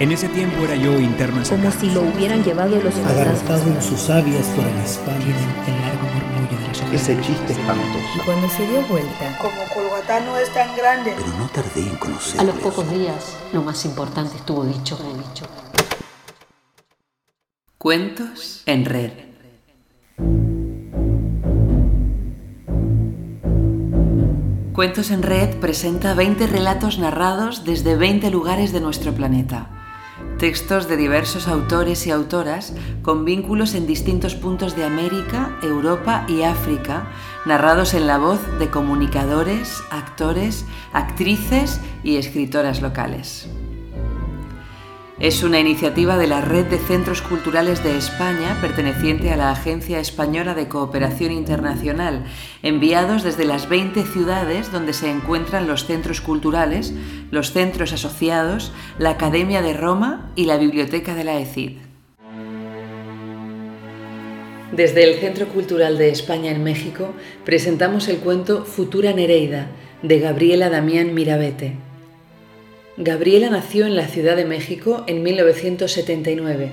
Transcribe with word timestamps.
En 0.00 0.10
ese 0.12 0.28
tiempo 0.30 0.64
era 0.64 0.74
yo 0.76 0.98
interno 0.98 1.42
en 1.42 1.48
Como 1.48 1.70
si 1.70 1.90
lo 1.90 2.00
hubieran 2.02 2.42
llevado 2.42 2.74
los 2.80 2.94
fantasmas. 2.94 3.66
en 3.66 3.82
sus 3.82 4.00
sabias 4.00 4.46
por 4.56 4.64
el 4.66 4.76
espalda. 4.78 5.24
el 5.24 5.80
largo 5.82 6.06
murmullo 6.14 6.58
de 6.58 6.68
las 6.68 6.92
Ese 7.02 7.20
chiste 7.20 7.52
Y 7.52 7.52
espantoso. 7.52 8.24
cuando 8.24 8.48
se 8.48 8.66
dio 8.66 8.80
vuelta, 8.86 9.38
Como 9.38 9.62
Colgatá 9.74 10.20
no 10.20 10.38
es 10.38 10.52
tan 10.54 10.74
grande. 10.74 11.12
Pero 11.16 11.28
no 11.38 11.46
tardé 11.48 11.82
en 11.82 11.96
conocerlo. 11.96 12.40
A 12.40 12.44
los 12.44 12.54
pocos 12.62 12.90
días, 12.90 13.36
lo 13.52 13.62
más 13.62 13.84
importante 13.84 14.36
estuvo 14.36 14.64
dicho, 14.64 14.96
dicho. 14.96 15.44
Cuentos 17.76 18.62
en 18.66 18.84
red. 18.86 19.12
Cuentos 24.72 25.10
en 25.10 25.22
Red 25.22 25.56
presenta 25.58 26.14
20 26.14 26.46
relatos 26.46 26.98
narrados 26.98 27.64
desde 27.64 27.96
20 27.96 28.30
lugares 28.30 28.72
de 28.72 28.80
nuestro 28.80 29.12
planeta. 29.12 29.68
Textos 30.40 30.88
de 30.88 30.96
diversos 30.96 31.48
autores 31.48 32.06
y 32.06 32.10
autoras 32.10 32.72
con 33.02 33.26
vínculos 33.26 33.74
en 33.74 33.86
distintos 33.86 34.34
puntos 34.34 34.74
de 34.74 34.84
América, 34.84 35.58
Europa 35.62 36.24
y 36.28 36.44
África, 36.44 37.10
narrados 37.44 37.92
en 37.92 38.06
la 38.06 38.16
voz 38.16 38.40
de 38.58 38.70
comunicadores, 38.70 39.82
actores, 39.90 40.64
actrices 40.94 41.78
y 42.02 42.16
escritoras 42.16 42.80
locales. 42.80 43.50
Es 45.20 45.42
una 45.42 45.60
iniciativa 45.60 46.16
de 46.16 46.26
la 46.26 46.40
Red 46.40 46.68
de 46.68 46.78
Centros 46.78 47.20
Culturales 47.20 47.84
de 47.84 47.94
España, 47.94 48.56
perteneciente 48.62 49.30
a 49.30 49.36
la 49.36 49.50
Agencia 49.50 50.00
Española 50.00 50.54
de 50.54 50.66
Cooperación 50.66 51.30
Internacional, 51.30 52.24
enviados 52.62 53.22
desde 53.22 53.44
las 53.44 53.68
20 53.68 54.02
ciudades 54.04 54.72
donde 54.72 54.94
se 54.94 55.10
encuentran 55.10 55.66
los 55.66 55.84
centros 55.84 56.22
culturales, 56.22 56.94
los 57.30 57.52
centros 57.52 57.92
asociados, 57.92 58.72
la 58.98 59.10
Academia 59.10 59.60
de 59.60 59.74
Roma 59.74 60.32
y 60.36 60.46
la 60.46 60.56
Biblioteca 60.56 61.14
de 61.14 61.24
la 61.24 61.38
ECID. 61.38 61.72
Desde 64.72 65.04
el 65.04 65.20
Centro 65.20 65.48
Cultural 65.48 65.98
de 65.98 66.08
España 66.08 66.50
en 66.50 66.64
México 66.64 67.12
presentamos 67.44 68.08
el 68.08 68.20
cuento 68.20 68.64
Futura 68.64 69.12
Nereida 69.12 69.66
de 70.02 70.18
Gabriela 70.18 70.70
Damián 70.70 71.12
Mirabete. 71.12 71.89
Gabriela 73.02 73.48
nació 73.48 73.86
en 73.86 73.96
la 73.96 74.08
Ciudad 74.08 74.36
de 74.36 74.44
México 74.44 75.04
en 75.06 75.22
1979. 75.22 76.68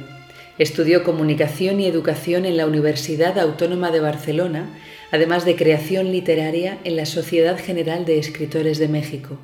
Estudió 0.60 1.06
comunicación 1.06 1.80
y 1.80 1.86
educación 1.86 2.46
en 2.46 2.58
la 2.58 2.68
Universidad 2.68 3.40
Autónoma 3.40 3.92
de 3.92 4.02
Barcelona, 4.02 4.68
además 5.10 5.46
de 5.46 5.56
creación 5.56 6.12
literaria 6.12 6.80
en 6.84 6.98
la 6.98 7.06
Sociedad 7.06 7.58
General 7.58 8.04
de 8.04 8.20
Escritores 8.20 8.78
de 8.78 8.90
México. 8.90 9.38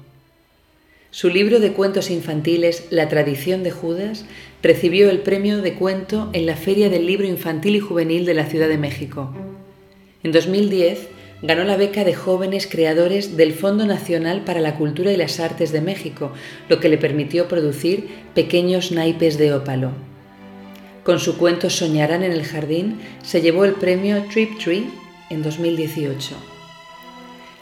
Su 1.09 1.29
libro 1.29 1.61
de 1.61 1.71
cuentos 1.71 2.11
infantiles 2.11 2.87
La 2.89 3.07
tradición 3.07 3.63
de 3.63 3.71
Judas 3.71 4.25
recibió 4.61 5.09
el 5.09 5.19
premio 5.19 5.61
de 5.61 5.75
cuento 5.75 6.31
en 6.33 6.45
la 6.45 6.57
Feria 6.57 6.89
del 6.89 7.07
Libro 7.07 7.25
Infantil 7.25 7.77
y 7.77 7.79
Juvenil 7.79 8.25
de 8.25 8.33
la 8.33 8.45
Ciudad 8.45 8.67
de 8.67 8.77
México. 8.77 9.33
En 10.21 10.33
2010 10.33 11.12
ganó 11.43 11.65
la 11.65 11.75
beca 11.75 12.05
de 12.05 12.13
jóvenes 12.13 12.67
creadores 12.67 13.35
del 13.35 13.53
Fondo 13.53 13.85
Nacional 13.85 14.41
para 14.45 14.61
la 14.61 14.75
Cultura 14.75 15.11
y 15.11 15.17
las 15.17 15.41
Artes 15.41 15.73
de 15.73 15.81
México, 15.81 16.31
lo 16.69 16.79
que 16.79 16.89
le 16.89 16.97
permitió 16.97 17.49
producir 17.49 18.07
pequeños 18.33 18.91
naipes 18.91 19.37
de 19.37 19.53
ópalo. 19.53 19.91
Con 21.03 21.19
su 21.19 21.37
cuento 21.37 21.69
Soñarán 21.69 22.23
en 22.23 22.31
el 22.31 22.45
Jardín 22.45 22.99
se 23.23 23.41
llevó 23.41 23.65
el 23.65 23.73
premio 23.73 24.23
Trip 24.31 24.57
Tree 24.57 24.85
en 25.29 25.43
2018. 25.43 26.35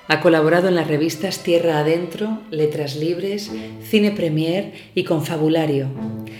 Ha 0.08 0.20
colaborado 0.20 0.68
en 0.68 0.76
las 0.76 0.88
revistas 0.88 1.42
Tierra 1.42 1.80
Adentro, 1.80 2.42
Letras 2.52 2.98
Libres, 2.98 3.50
Cine 3.82 4.12
Premier 4.12 4.74
y 4.94 5.06
Confabulario. 5.06 5.88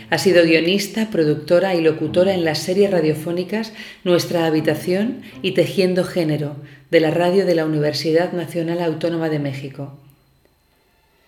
Ha 0.10 0.18
sido 0.18 0.44
guionista, 0.44 1.10
productora 1.10 1.74
y 1.74 1.82
locutora 1.82 2.34
en 2.34 2.44
las 2.44 2.60
series 2.60 2.92
radiofónicas 2.92 3.72
Nuestra 4.04 4.46
Habitación 4.46 5.22
y 5.42 5.52
Tejiendo 5.52 6.04
Género, 6.04 6.58
de 6.92 7.00
la 7.00 7.10
radio 7.10 7.46
de 7.46 7.56
la 7.56 7.66
Universidad 7.66 8.34
Nacional 8.34 8.82
Autónoma 8.82 9.30
de 9.30 9.40
México. 9.40 9.94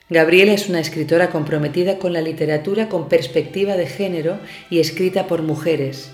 Gabriela 0.09 0.51
es 0.51 0.68
una 0.68 0.81
escritora 0.81 1.29
comprometida 1.29 1.97
con 2.00 2.12
la 2.12 2.19
literatura 2.19 2.90
con 2.90 3.07
perspectiva 3.07 3.78
de 3.78 3.88
género 3.88 4.40
y 4.69 4.79
escrita 4.79 5.25
por 5.25 5.41
mujeres. 5.41 6.12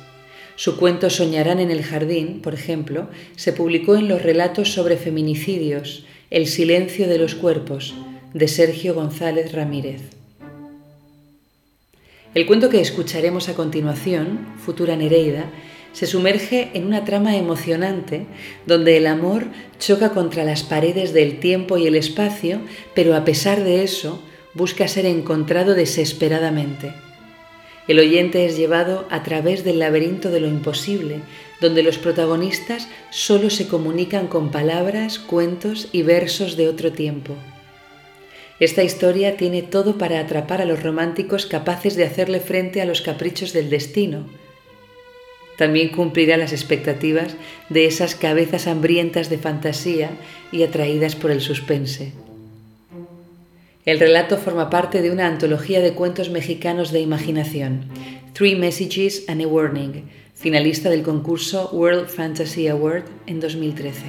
Su 0.56 0.78
cuento 0.78 1.10
Soñarán 1.10 1.60
en 1.60 1.72
el 1.72 1.84
Jardín, 1.84 2.42
por 2.42 2.54
ejemplo, 2.54 3.10
se 3.36 3.52
publicó 3.52 3.96
en 3.96 4.08
los 4.08 4.22
relatos 4.22 4.72
sobre 4.72 4.98
feminicidios, 4.98 6.06
El 6.30 6.46
silencio 6.46 7.08
de 7.08 7.18
los 7.18 7.34
cuerpos, 7.34 7.96
de 8.36 8.48
Sergio 8.48 8.94
González 8.94 9.52
Ramírez. 9.52 10.02
El 12.36 12.46
cuento 12.46 12.70
que 12.70 12.81
escucharemos 12.81 13.50
a 13.50 13.56
continuación, 13.56 14.54
Futura 14.64 14.96
Nereida, 14.96 15.50
se 15.94 16.05
sumerge 16.05 16.69
en 16.73 16.85
una 16.85 17.05
trama 17.05 17.35
emocionante 17.35 18.25
donde 18.66 18.97
el 18.97 19.07
amor 19.07 19.47
choca 19.79 20.11
contra 20.11 20.44
las 20.44 20.63
paredes 20.63 21.13
del 21.13 21.39
tiempo 21.39 21.77
y 21.77 21.88
el 21.88 21.95
espacio, 21.95 22.61
pero 22.94 23.16
a 23.16 23.25
pesar 23.25 23.63
de 23.63 23.83
eso 23.83 24.22
busca 24.53 24.88
ser 24.88 25.05
encontrado 25.05 25.73
desesperadamente. 25.75 26.94
El 27.88 28.00
oyente 28.00 28.45
es 28.45 28.55
llevado 28.55 29.07
a 29.09 29.23
través 29.23 29.63
del 29.63 29.79
laberinto 29.79 30.29
de 30.29 30.39
lo 30.39 30.47
imposible, 30.47 31.22
donde 31.59 31.81
los 31.81 31.97
protagonistas 31.97 32.88
solo 33.09 33.50
se 33.50 33.67
comunican 33.67 34.27
con 34.27 34.51
palabras, 34.51 35.17
cuentos 35.17 35.89
y 35.91 36.03
versos 36.03 36.56
de 36.56 36.67
otro 36.67 36.91
tiempo. 36.91 37.33
Esta 38.59 38.83
historia 38.83 39.38
tiene 39.38 39.63
todo 39.63 39.97
para 39.97 40.19
atrapar 40.19 40.61
a 40.61 40.66
los 40.66 40.83
románticos 40.83 41.45
capaces 41.45 41.95
de 41.95 42.03
hacerle 42.03 42.41
frente 42.41 42.81
a 42.81 42.85
los 42.85 43.01
caprichos 43.01 43.53
del 43.53 43.69
destino. 43.69 44.25
También 45.59 45.90
cumplirá 45.90 46.38
las 46.38 46.53
expectativas 46.53 47.36
de 47.68 47.86
esas 47.86 48.16
cabezas 48.16 48.66
hambrientas 48.66 49.30
de 49.30 49.38
fantasía 49.38 50.12
y 50.53 50.64
atraídas 50.64 51.18
por 51.18 51.31
el 51.31 51.42
suspense. 51.42 52.14
El 53.84 54.00
relato 54.00 54.38
forma 54.38 54.69
parte 54.69 55.02
de 55.02 55.12
una 55.12 55.28
antología 55.28 55.81
de 55.81 55.92
cuentos 55.92 56.30
mexicanos 56.30 56.94
de 56.94 57.02
imaginación, 57.02 57.90
Three 58.31 58.56
Messages 58.56 59.25
and 59.28 59.42
a 59.42 59.48
Warning, 59.48 60.06
finalista 60.34 60.90
del 60.90 61.03
concurso 61.03 61.69
World 61.74 62.08
Fantasy 62.08 62.69
Award 62.69 63.03
en 63.28 63.42
2013. 63.42 64.03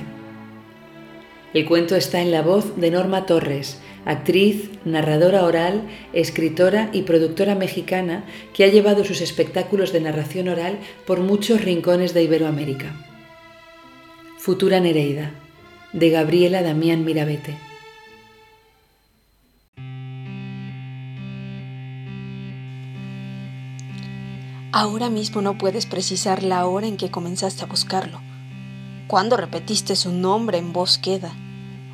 El 1.52 1.64
cuento 1.64 1.96
está 1.96 2.22
en 2.22 2.30
la 2.30 2.42
voz 2.42 2.76
de 2.76 2.92
Norma 2.92 3.26
Torres, 3.26 3.80
actriz, 4.04 4.70
narradora 4.84 5.44
oral, 5.44 5.82
escritora 6.12 6.90
y 6.92 7.02
productora 7.02 7.54
mexicana 7.54 8.24
que 8.54 8.64
ha 8.64 8.68
llevado 8.68 9.04
sus 9.04 9.20
espectáculos 9.20 9.92
de 9.92 10.00
narración 10.00 10.48
oral 10.48 10.78
por 11.06 11.20
muchos 11.20 11.62
rincones 11.62 12.14
de 12.14 12.22
Iberoamérica. 12.22 12.94
Futura 14.38 14.80
Nereida, 14.80 15.32
de 15.92 16.10
Gabriela 16.10 16.62
Damián 16.62 17.04
Mirabete. 17.04 17.56
Ahora 24.72 25.10
mismo 25.10 25.42
no 25.42 25.58
puedes 25.58 25.84
precisar 25.84 26.44
la 26.44 26.64
hora 26.66 26.86
en 26.86 26.96
que 26.96 27.10
comenzaste 27.10 27.64
a 27.64 27.66
buscarlo. 27.66 28.20
¿Cuándo 29.08 29.36
repetiste 29.36 29.96
su 29.96 30.12
nombre 30.12 30.58
en 30.58 30.72
voz 30.72 30.96
queda? 30.96 31.34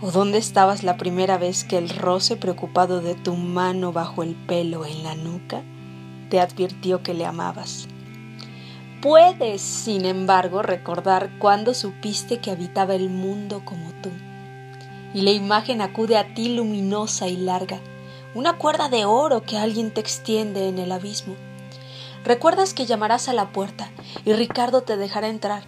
¿O 0.03 0.11
dónde 0.11 0.37
estabas 0.37 0.83
la 0.83 0.99
primera 0.99 1.39
vez 1.39 1.65
que 1.65 1.79
el 1.79 1.89
roce 1.89 2.37
preocupado 2.37 3.01
de 3.01 3.15
tu 3.15 3.35
mano 3.35 3.93
bajo 3.93 4.23
el 4.23 4.35
pelo 4.35 4.85
en 4.85 5.03
la 5.03 5.15
nuca 5.15 5.63
te 6.29 6.39
advirtió 6.39 7.03
que 7.03 7.15
le 7.15 7.25
amabas? 7.25 7.89
Puedes, 9.01 9.63
sin 9.63 10.05
embargo, 10.05 10.61
recordar 10.61 11.31
cuándo 11.39 11.73
supiste 11.73 12.41
que 12.41 12.51
habitaba 12.51 12.95
el 12.95 13.09
mundo 13.09 13.63
como 13.65 13.91
tú. 14.03 14.11
Y 15.15 15.23
la 15.23 15.31
imagen 15.31 15.81
acude 15.81 16.19
a 16.19 16.35
ti 16.35 16.55
luminosa 16.55 17.29
y 17.29 17.39
larga, 17.39 17.81
una 18.35 18.59
cuerda 18.59 18.91
de 18.91 19.07
oro 19.07 19.45
que 19.45 19.57
alguien 19.57 19.95
te 19.95 20.03
extiende 20.03 20.69
en 20.69 20.79
el 20.79 20.93
abismo. 20.93 21.37
Recuerdas 22.23 22.75
que 22.75 22.85
llamarás 22.85 23.31
a 23.31 23.33
la 23.33 23.51
puerta 23.51 23.91
y 24.27 24.35
Ricardo 24.35 24.83
te 24.83 24.99
dejará 24.99 25.29
entrar. 25.29 25.63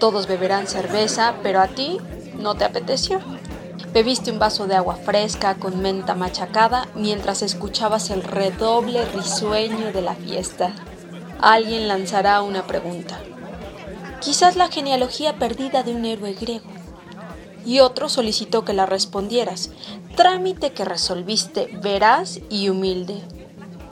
Todos 0.00 0.26
beberán 0.26 0.66
cerveza, 0.66 1.36
pero 1.42 1.60
a 1.60 1.68
ti 1.68 1.96
no 2.36 2.56
te 2.56 2.64
apeteció. 2.64 3.20
Bebiste 3.94 4.32
un 4.32 4.40
vaso 4.40 4.66
de 4.66 4.74
agua 4.74 4.96
fresca 4.96 5.54
con 5.54 5.80
menta 5.80 6.16
machacada 6.16 6.88
mientras 6.96 7.42
escuchabas 7.42 8.10
el 8.10 8.24
redoble 8.24 9.04
risueño 9.04 9.92
de 9.92 10.02
la 10.02 10.16
fiesta. 10.16 10.74
Alguien 11.40 11.86
lanzará 11.86 12.42
una 12.42 12.66
pregunta. 12.66 13.20
Quizás 14.20 14.56
la 14.56 14.66
genealogía 14.66 15.38
perdida 15.38 15.84
de 15.84 15.94
un 15.94 16.06
héroe 16.06 16.32
griego. 16.34 16.66
Y 17.64 17.78
otro 17.78 18.08
solicitó 18.08 18.64
que 18.64 18.72
la 18.72 18.84
respondieras, 18.84 19.70
trámite 20.16 20.72
que 20.72 20.84
resolviste 20.84 21.68
veraz 21.80 22.40
y 22.50 22.70
humilde. 22.70 23.22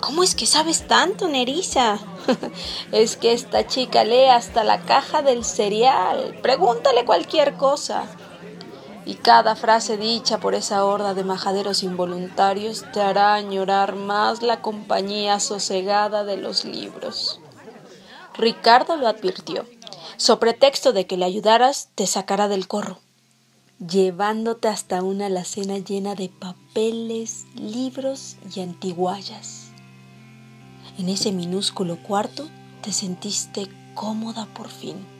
¿Cómo 0.00 0.24
es 0.24 0.34
que 0.34 0.46
sabes 0.46 0.88
tanto, 0.88 1.28
Nerissa? 1.28 2.00
es 2.90 3.16
que 3.16 3.32
esta 3.32 3.68
chica 3.68 4.02
lee 4.02 4.24
hasta 4.24 4.64
la 4.64 4.80
caja 4.80 5.22
del 5.22 5.44
cereal. 5.44 6.36
Pregúntale 6.42 7.04
cualquier 7.04 7.54
cosa. 7.54 8.08
Y 9.04 9.14
cada 9.14 9.56
frase 9.56 9.96
dicha 9.96 10.38
por 10.38 10.54
esa 10.54 10.84
horda 10.84 11.14
de 11.14 11.24
majaderos 11.24 11.82
involuntarios 11.82 12.84
te 12.92 13.00
hará 13.00 13.34
añorar 13.34 13.96
más 13.96 14.42
la 14.42 14.60
compañía 14.60 15.40
sosegada 15.40 16.24
de 16.24 16.36
los 16.36 16.64
libros. 16.64 17.40
Ricardo 18.34 18.96
lo 18.96 19.08
advirtió. 19.08 19.66
So 20.16 20.38
pretexto 20.38 20.92
de 20.92 21.06
que 21.06 21.16
le 21.16 21.24
ayudaras, 21.24 21.88
te 21.94 22.06
sacará 22.06 22.46
del 22.46 22.68
corro, 22.68 23.00
llevándote 23.84 24.68
hasta 24.68 25.02
una 25.02 25.26
alacena 25.26 25.78
llena 25.78 26.14
de 26.14 26.28
papeles, 26.28 27.44
libros 27.56 28.36
y 28.54 28.60
antiguallas. 28.60 29.70
En 30.98 31.08
ese 31.08 31.32
minúsculo 31.32 32.00
cuarto 32.02 32.48
te 32.82 32.92
sentiste 32.92 33.68
cómoda 33.94 34.46
por 34.54 34.68
fin 34.68 35.11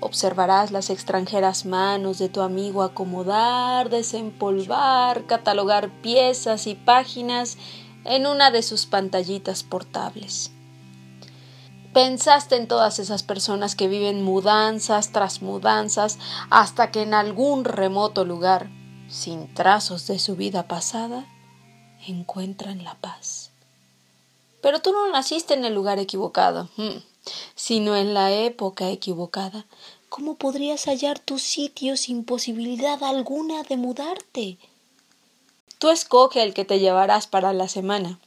Observarás 0.00 0.70
las 0.70 0.88
extranjeras 0.88 1.66
manos 1.66 2.18
de 2.18 2.30
tu 2.30 2.40
amigo 2.40 2.82
acomodar, 2.82 3.90
desempolvar, 3.90 5.26
catalogar 5.26 5.90
piezas 6.00 6.66
y 6.66 6.74
páginas 6.74 7.58
en 8.04 8.26
una 8.26 8.50
de 8.50 8.62
sus 8.62 8.86
pantallitas 8.86 9.62
portables. 9.62 10.52
Pensaste 11.92 12.56
en 12.56 12.66
todas 12.66 12.98
esas 12.98 13.22
personas 13.22 13.74
que 13.74 13.88
viven 13.88 14.22
mudanzas 14.22 15.12
tras 15.12 15.42
mudanzas 15.42 16.18
hasta 16.48 16.90
que 16.90 17.02
en 17.02 17.12
algún 17.12 17.64
remoto 17.64 18.24
lugar, 18.24 18.70
sin 19.08 19.52
trazos 19.52 20.06
de 20.06 20.18
su 20.18 20.34
vida 20.34 20.66
pasada, 20.66 21.26
encuentran 22.06 22.84
la 22.84 22.94
paz. 22.94 23.50
Pero 24.62 24.80
tú 24.80 24.92
no 24.92 25.10
naciste 25.10 25.52
en 25.52 25.64
el 25.64 25.74
lugar 25.74 25.98
equivocado. 25.98 26.70
Hmm 26.76 27.09
sino 27.54 27.96
en 27.96 28.14
la 28.14 28.32
época 28.32 28.90
equivocada, 28.90 29.66
¿cómo 30.08 30.36
podrías 30.36 30.86
hallar 30.86 31.18
tu 31.18 31.38
sitio 31.38 31.96
sin 31.96 32.24
posibilidad 32.24 33.02
alguna 33.02 33.62
de 33.62 33.76
mudarte? 33.76 34.58
Tú 35.78 35.88
escoge 35.88 36.42
el 36.42 36.52
que 36.52 36.64
te 36.64 36.78
llevarás 36.78 37.26
para 37.26 37.52
la 37.52 37.68
semana. 37.68 38.18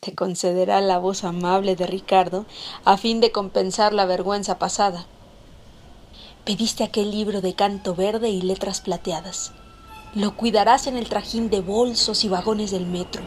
Te 0.00 0.14
concederá 0.14 0.80
la 0.80 0.98
voz 0.98 1.24
amable 1.24 1.76
de 1.76 1.86
Ricardo 1.86 2.46
a 2.84 2.96
fin 2.96 3.20
de 3.20 3.32
compensar 3.32 3.92
la 3.92 4.06
vergüenza 4.06 4.58
pasada. 4.58 5.06
Pediste 6.44 6.82
aquel 6.82 7.10
libro 7.10 7.42
de 7.42 7.54
canto 7.54 7.94
verde 7.94 8.30
y 8.30 8.40
letras 8.40 8.80
plateadas. 8.80 9.52
Lo 10.14 10.36
cuidarás 10.36 10.86
en 10.86 10.96
el 10.96 11.08
trajín 11.08 11.50
de 11.50 11.60
bolsos 11.60 12.24
y 12.24 12.28
vagones 12.30 12.70
del 12.70 12.86
metro. 12.86 13.22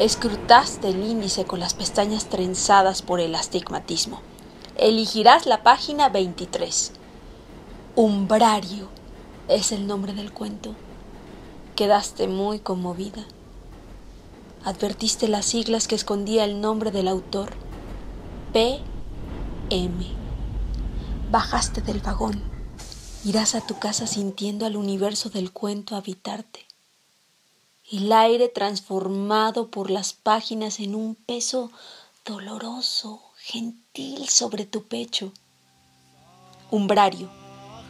Escrutaste 0.00 0.88
el 0.88 1.04
índice 1.04 1.44
con 1.44 1.60
las 1.60 1.74
pestañas 1.74 2.30
trenzadas 2.30 3.02
por 3.02 3.20
el 3.20 3.34
astigmatismo. 3.34 4.22
Elegirás 4.78 5.44
la 5.44 5.62
página 5.62 6.08
23. 6.08 6.92
Umbrario 7.96 8.88
es 9.48 9.72
el 9.72 9.86
nombre 9.86 10.14
del 10.14 10.32
cuento. 10.32 10.74
Quedaste 11.76 12.28
muy 12.28 12.60
conmovida. 12.60 13.26
Advertiste 14.64 15.28
las 15.28 15.44
siglas 15.44 15.86
que 15.86 15.96
escondía 15.96 16.44
el 16.44 16.62
nombre 16.62 16.90
del 16.90 17.06
autor. 17.06 17.50
P. 18.54 18.80
M. 19.68 20.06
Bajaste 21.30 21.82
del 21.82 22.00
vagón. 22.00 22.42
Irás 23.22 23.54
a 23.54 23.60
tu 23.60 23.78
casa 23.78 24.06
sintiendo 24.06 24.64
al 24.64 24.76
universo 24.76 25.28
del 25.28 25.52
cuento 25.52 25.94
habitarte 25.94 26.69
el 27.92 28.12
aire 28.12 28.48
transformado 28.48 29.68
por 29.68 29.90
las 29.90 30.12
páginas 30.12 30.78
en 30.78 30.94
un 30.94 31.16
peso 31.16 31.72
doloroso, 32.24 33.20
gentil 33.36 34.28
sobre 34.28 34.64
tu 34.64 34.84
pecho. 34.84 35.32
Umbrario, 36.70 37.28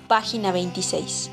página 0.09 0.53
26. 0.53 1.31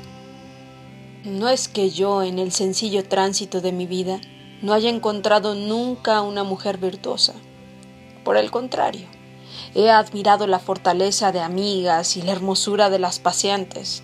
No 1.24 1.48
es 1.48 1.68
que 1.68 1.88
yo, 1.88 2.22
en 2.22 2.38
el 2.38 2.52
sencillo 2.52 3.08
tránsito 3.08 3.62
de 3.62 3.72
mi 3.72 3.86
vida, 3.86 4.20
no 4.60 4.74
haya 4.74 4.90
encontrado 4.90 5.54
nunca 5.54 6.20
una 6.20 6.44
mujer 6.44 6.76
virtuosa. 6.76 7.32
Por 8.22 8.36
el 8.36 8.50
contrario, 8.50 9.06
he 9.74 9.88
admirado 9.88 10.46
la 10.46 10.58
fortaleza 10.58 11.32
de 11.32 11.40
amigas 11.40 12.18
y 12.18 12.22
la 12.22 12.32
hermosura 12.32 12.90
de 12.90 12.98
las 12.98 13.18
paseantes, 13.18 14.02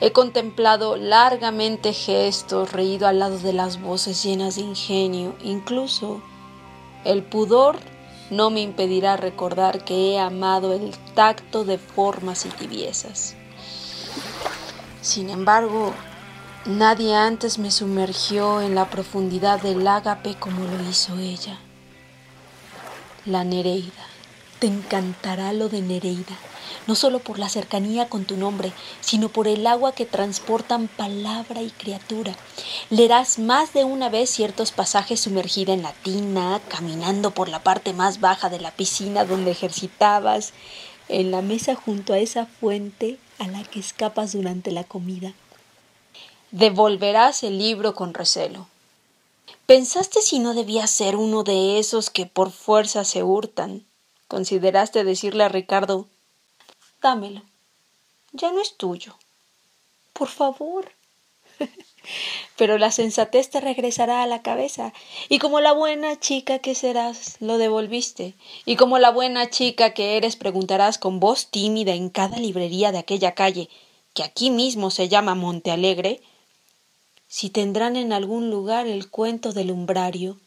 He 0.00 0.12
contemplado 0.12 0.96
largamente 0.96 1.92
gestos, 1.94 2.72
reído 2.72 3.08
al 3.08 3.18
lado 3.18 3.38
de 3.38 3.54
las 3.54 3.80
voces 3.80 4.22
llenas 4.22 4.56
de 4.56 4.62
ingenio, 4.62 5.34
incluso 5.42 6.20
el 7.04 7.22
pudor 7.22 7.78
no 8.30 8.50
me 8.50 8.60
impedirá 8.60 9.16
recordar 9.16 9.84
que 9.84 10.12
he 10.12 10.18
amado 10.18 10.74
el 10.74 10.94
tacto 11.14 11.64
de 11.64 11.78
formas 11.78 12.44
y 12.44 12.50
tibiezas. 12.50 13.36
Sin 15.00 15.30
embargo, 15.30 15.94
nadie 16.66 17.14
antes 17.14 17.58
me 17.58 17.70
sumergió 17.70 18.60
en 18.60 18.74
la 18.74 18.90
profundidad 18.90 19.62
del 19.62 19.86
ágape 19.86 20.34
como 20.34 20.64
lo 20.64 20.82
hizo 20.90 21.16
ella. 21.18 21.58
La 23.24 23.44
Nereida. 23.44 24.15
Te 24.58 24.66
encantará 24.66 25.52
lo 25.52 25.68
de 25.68 25.82
Nereida 25.82 26.36
no 26.86 26.94
solo 26.94 27.18
por 27.18 27.38
la 27.38 27.48
cercanía 27.48 28.08
con 28.08 28.24
tu 28.24 28.36
nombre, 28.36 28.72
sino 29.00 29.28
por 29.28 29.48
el 29.48 29.66
agua 29.66 29.92
que 29.92 30.06
transportan 30.06 30.88
palabra 30.88 31.62
y 31.62 31.70
criatura. 31.70 32.36
Leerás 32.90 33.38
más 33.38 33.72
de 33.72 33.84
una 33.84 34.08
vez 34.08 34.30
ciertos 34.30 34.72
pasajes 34.72 35.20
sumergida 35.20 35.72
en 35.72 35.82
la 35.82 35.92
tina, 35.92 36.60
caminando 36.68 37.32
por 37.32 37.48
la 37.48 37.62
parte 37.62 37.92
más 37.92 38.20
baja 38.20 38.48
de 38.48 38.60
la 38.60 38.70
piscina 38.70 39.24
donde 39.24 39.50
ejercitabas, 39.50 40.52
en 41.08 41.30
la 41.30 41.42
mesa 41.42 41.74
junto 41.74 42.12
a 42.12 42.18
esa 42.18 42.46
fuente 42.46 43.18
a 43.38 43.46
la 43.46 43.62
que 43.62 43.80
escapas 43.80 44.32
durante 44.32 44.70
la 44.72 44.84
comida. 44.84 45.34
Devolverás 46.50 47.42
el 47.42 47.58
libro 47.58 47.94
con 47.94 48.14
recelo. 48.14 48.68
¿Pensaste 49.66 50.20
si 50.22 50.38
no 50.38 50.54
debía 50.54 50.86
ser 50.86 51.16
uno 51.16 51.42
de 51.42 51.78
esos 51.78 52.10
que 52.10 52.26
por 52.26 52.50
fuerza 52.50 53.04
se 53.04 53.22
hurtan? 53.22 53.84
¿Consideraste 54.28 55.04
decirle 55.04 55.44
a 55.44 55.48
Ricardo 55.48 56.08
dámelo. 57.06 57.42
Ya 58.32 58.50
no 58.52 58.60
es 58.60 58.76
tuyo. 58.76 59.14
Por 60.12 60.28
favor. 60.28 60.92
Pero 62.56 62.78
la 62.78 62.90
sensatez 62.90 63.50
te 63.50 63.60
regresará 63.60 64.22
a 64.22 64.26
la 64.26 64.42
cabeza, 64.42 64.92
y 65.28 65.38
como 65.38 65.60
la 65.60 65.72
buena 65.72 66.18
chica 66.18 66.58
que 66.58 66.74
serás, 66.74 67.36
lo 67.40 67.58
devolviste, 67.58 68.34
y 68.64 68.76
como 68.76 68.98
la 68.98 69.10
buena 69.10 69.50
chica 69.50 69.94
que 69.94 70.16
eres, 70.16 70.36
preguntarás 70.36 70.98
con 70.98 71.20
voz 71.20 71.48
tímida 71.48 71.94
en 71.94 72.10
cada 72.10 72.38
librería 72.38 72.92
de 72.92 72.98
aquella 72.98 73.34
calle, 73.34 73.68
que 74.14 74.22
aquí 74.22 74.50
mismo 74.50 74.90
se 74.90 75.08
llama 75.08 75.34
Monte 75.34 75.70
Alegre, 75.70 76.20
si 77.28 77.50
tendrán 77.50 77.96
en 77.96 78.12
algún 78.12 78.50
lugar 78.50 78.86
el 78.86 79.10
cuento 79.10 79.52
del 79.52 79.70
umbrario. 79.70 80.38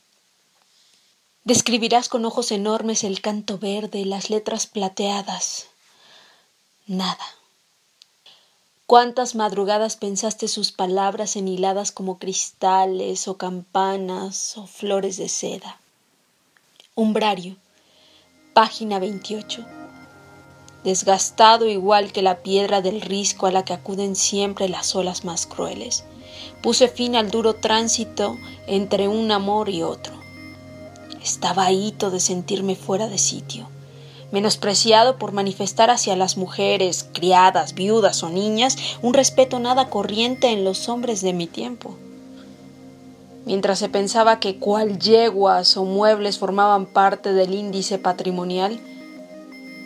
Describirás 1.49 2.09
con 2.09 2.25
ojos 2.25 2.51
enormes 2.51 3.03
el 3.03 3.21
canto 3.21 3.57
verde, 3.57 4.05
las 4.05 4.29
letras 4.29 4.67
plateadas, 4.67 5.65
nada. 6.85 7.25
¿Cuántas 8.85 9.33
madrugadas 9.33 9.95
pensaste 9.95 10.47
sus 10.47 10.71
palabras 10.71 11.35
enhiladas 11.35 11.91
como 11.91 12.19
cristales 12.19 13.27
o 13.27 13.37
campanas 13.37 14.59
o 14.59 14.67
flores 14.67 15.17
de 15.17 15.27
seda? 15.27 15.79
Umbrario, 16.93 17.55
página 18.53 18.99
28. 18.99 19.65
Desgastado 20.83 21.67
igual 21.67 22.11
que 22.11 22.21
la 22.21 22.43
piedra 22.43 22.81
del 22.81 23.01
risco 23.01 23.47
a 23.47 23.51
la 23.51 23.65
que 23.65 23.73
acuden 23.73 24.15
siempre 24.15 24.69
las 24.69 24.93
olas 24.93 25.25
más 25.25 25.47
crueles, 25.47 26.03
puse 26.61 26.89
fin 26.89 27.15
al 27.15 27.31
duro 27.31 27.55
tránsito 27.55 28.37
entre 28.67 29.07
un 29.07 29.31
amor 29.31 29.69
y 29.69 29.81
otro. 29.81 30.28
Estaba 31.23 31.65
ahito 31.65 32.11
de 32.11 32.19
sentirme 32.19 32.75
fuera 32.75 33.07
de 33.07 33.17
sitio 33.17 33.67
menospreciado 34.31 35.17
por 35.17 35.31
manifestar 35.31 35.89
hacia 35.89 36.15
las 36.15 36.37
mujeres, 36.37 37.09
criadas, 37.13 37.73
viudas 37.73 38.23
o 38.23 38.29
niñas, 38.29 38.77
un 39.01 39.13
respeto 39.13 39.59
nada 39.59 39.89
corriente 39.89 40.49
en 40.49 40.63
los 40.63 40.89
hombres 40.89 41.21
de 41.21 41.33
mi 41.33 41.47
tiempo. 41.47 41.95
Mientras 43.45 43.79
se 43.79 43.89
pensaba 43.89 44.39
que 44.39 44.57
cual 44.57 44.99
yeguas 44.99 45.75
o 45.77 45.85
muebles 45.85 46.37
formaban 46.37 46.85
parte 46.85 47.33
del 47.33 47.53
índice 47.53 47.97
patrimonial, 47.97 48.79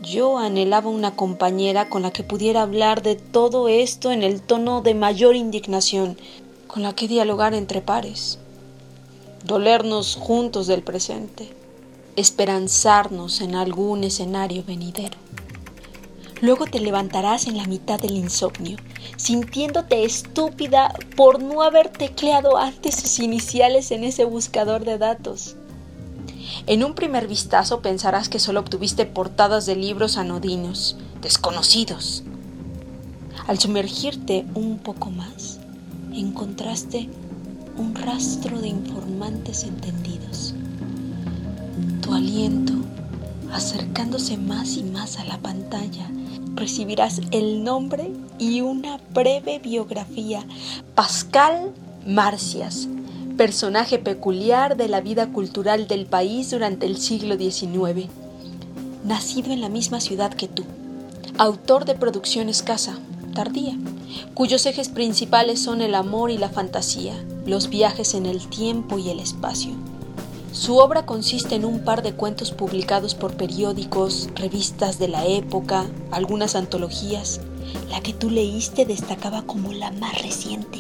yo 0.02 0.38
anhelaba 0.38 0.90
una 0.90 1.16
compañera 1.16 1.88
con 1.88 2.02
la 2.02 2.12
que 2.12 2.24
pudiera 2.24 2.64
hablar 2.64 3.04
de 3.04 3.16
todo 3.16 3.70
esto 3.70 4.12
en 4.12 4.22
el 4.22 4.42
tono 4.42 4.82
de 4.82 4.96
mayor 4.96 5.38
indignación, 5.38 6.18
con 6.68 6.84
la 6.84 6.94
que 6.94 7.08
dialogar 7.08 7.54
entre 7.54 7.80
pares, 7.80 8.40
dolernos 9.46 10.16
juntos 10.16 10.68
del 10.68 10.84
presente 10.84 11.54
esperanzarnos 12.16 13.42
en 13.42 13.56
algún 13.56 14.04
escenario 14.04 14.64
venidero. 14.64 15.18
Luego 16.42 16.66
te 16.66 16.80
levantarás 16.80 17.48
en 17.48 17.58
la 17.58 17.66
mitad 17.66 18.00
del 18.00 18.18
insomnio, 18.18 18.78
sintiéndote 19.16 20.04
estúpida 20.04 20.94
por 21.16 21.42
no 21.42 21.62
haber 21.62 21.90
tecleado 21.90 22.58
antes 22.58 22.96
sus 22.96 23.20
iniciales 23.20 23.92
en 23.92 24.04
ese 24.04 24.26
buscador 24.26 24.84
de 24.84 24.98
datos. 24.98 25.56
En 26.68 26.84
un 26.84 26.96
primer 26.96 27.28
vistazo 27.28 27.82
pensarás 27.82 28.28
que 28.28 28.40
solo 28.40 28.60
obtuviste 28.60 29.06
portadas 29.06 29.66
de 29.66 29.76
libros 29.76 30.18
anodinos, 30.18 30.98
desconocidos. 31.22 32.24
Al 33.48 33.58
sumergirte 33.58 34.46
un 34.54 34.80
poco 34.80 35.10
más, 35.10 35.60
encontraste 36.14 37.10
un 37.78 37.96
rastro 37.96 38.60
de 38.62 38.68
informantes 38.68 39.64
entendidos. 39.64 40.54
Tu 42.02 42.14
aliento, 42.14 42.74
acercándose 43.52 44.38
más 44.38 44.78
y 44.78 44.84
más 44.84 45.18
a 45.18 45.26
la 45.26 45.40
pantalla, 45.40 46.10
recibirás 46.56 47.22
el 47.32 47.64
nombre 47.64 48.12
y 48.38 48.62
una 48.62 49.00
breve 49.14 49.60
biografía. 49.60 50.44
Pascal 50.96 51.72
Marcias, 52.06 52.88
personaje 53.38 53.98
peculiar 53.98 54.78
de 54.78 54.88
la 54.88 55.02
vida 55.02 55.28
cultural 55.28 55.88
del 55.88 56.06
país 56.06 56.52
durante 56.52 56.86
el 56.86 56.98
siglo 56.98 57.38
XIX. 57.38 58.10
Nacido 59.04 59.52
en 59.52 59.62
la 59.62 59.70
misma 59.70 60.00
ciudad 60.00 60.34
que 60.34 60.48
tú. 60.48 60.64
Autor 61.38 61.86
de 61.86 61.96
producción 61.96 62.48
escasa, 62.48 63.00
tardía, 63.34 63.76
cuyos 64.36 64.66
ejes 64.66 64.90
principales 64.90 65.60
son 65.60 65.82
el 65.82 65.96
amor 65.96 66.30
y 66.30 66.38
la 66.38 66.50
fantasía, 66.50 67.16
los 67.46 67.70
viajes 67.70 68.14
en 68.14 68.26
el 68.26 68.48
tiempo 68.48 68.98
y 68.98 69.10
el 69.10 69.20
espacio. 69.20 69.74
Su 70.52 70.78
obra 70.78 71.06
consiste 71.06 71.56
en 71.56 71.66
un 71.66 71.84
par 71.84 72.04
de 72.04 72.14
cuentos 72.14 72.52
publicados 72.52 73.16
por 73.16 73.36
periódicos, 73.36 74.30
revistas 74.36 75.00
de 75.00 75.08
la 75.08 75.26
época, 75.26 75.86
algunas 76.12 76.56
antologías. 76.56 77.42
La 77.90 78.02
que 78.02 78.14
tú 78.14 78.30
leíste 78.30 78.86
destacaba 78.86 79.42
como 79.42 79.74
la 79.74 79.92
más 79.92 80.22
reciente. 80.22 80.80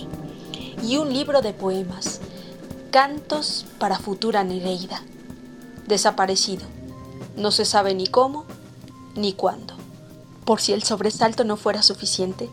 Y 0.83 0.97
un 0.97 1.11
libro 1.11 1.41
de 1.41 1.53
poemas, 1.53 2.21
Cantos 2.91 3.65
para 3.79 3.97
futura 3.97 4.43
Nereida. 4.43 5.01
Desaparecido. 5.87 6.65
No 7.35 7.49
se 7.49 7.65
sabe 7.65 7.95
ni 7.95 8.05
cómo 8.05 8.45
ni 9.15 9.33
cuándo. 9.33 9.73
Por 10.45 10.61
si 10.61 10.73
el 10.73 10.83
sobresalto 10.83 11.43
no 11.43 11.57
fuera 11.57 11.81
suficiente, 11.81 12.49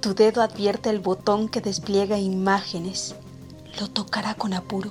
tu 0.00 0.14
dedo 0.14 0.42
advierte 0.42 0.90
el 0.90 1.00
botón 1.00 1.48
que 1.48 1.60
despliega 1.60 2.18
imágenes. 2.18 3.16
Lo 3.78 3.88
tocará 3.88 4.34
con 4.34 4.54
apuro. 4.54 4.90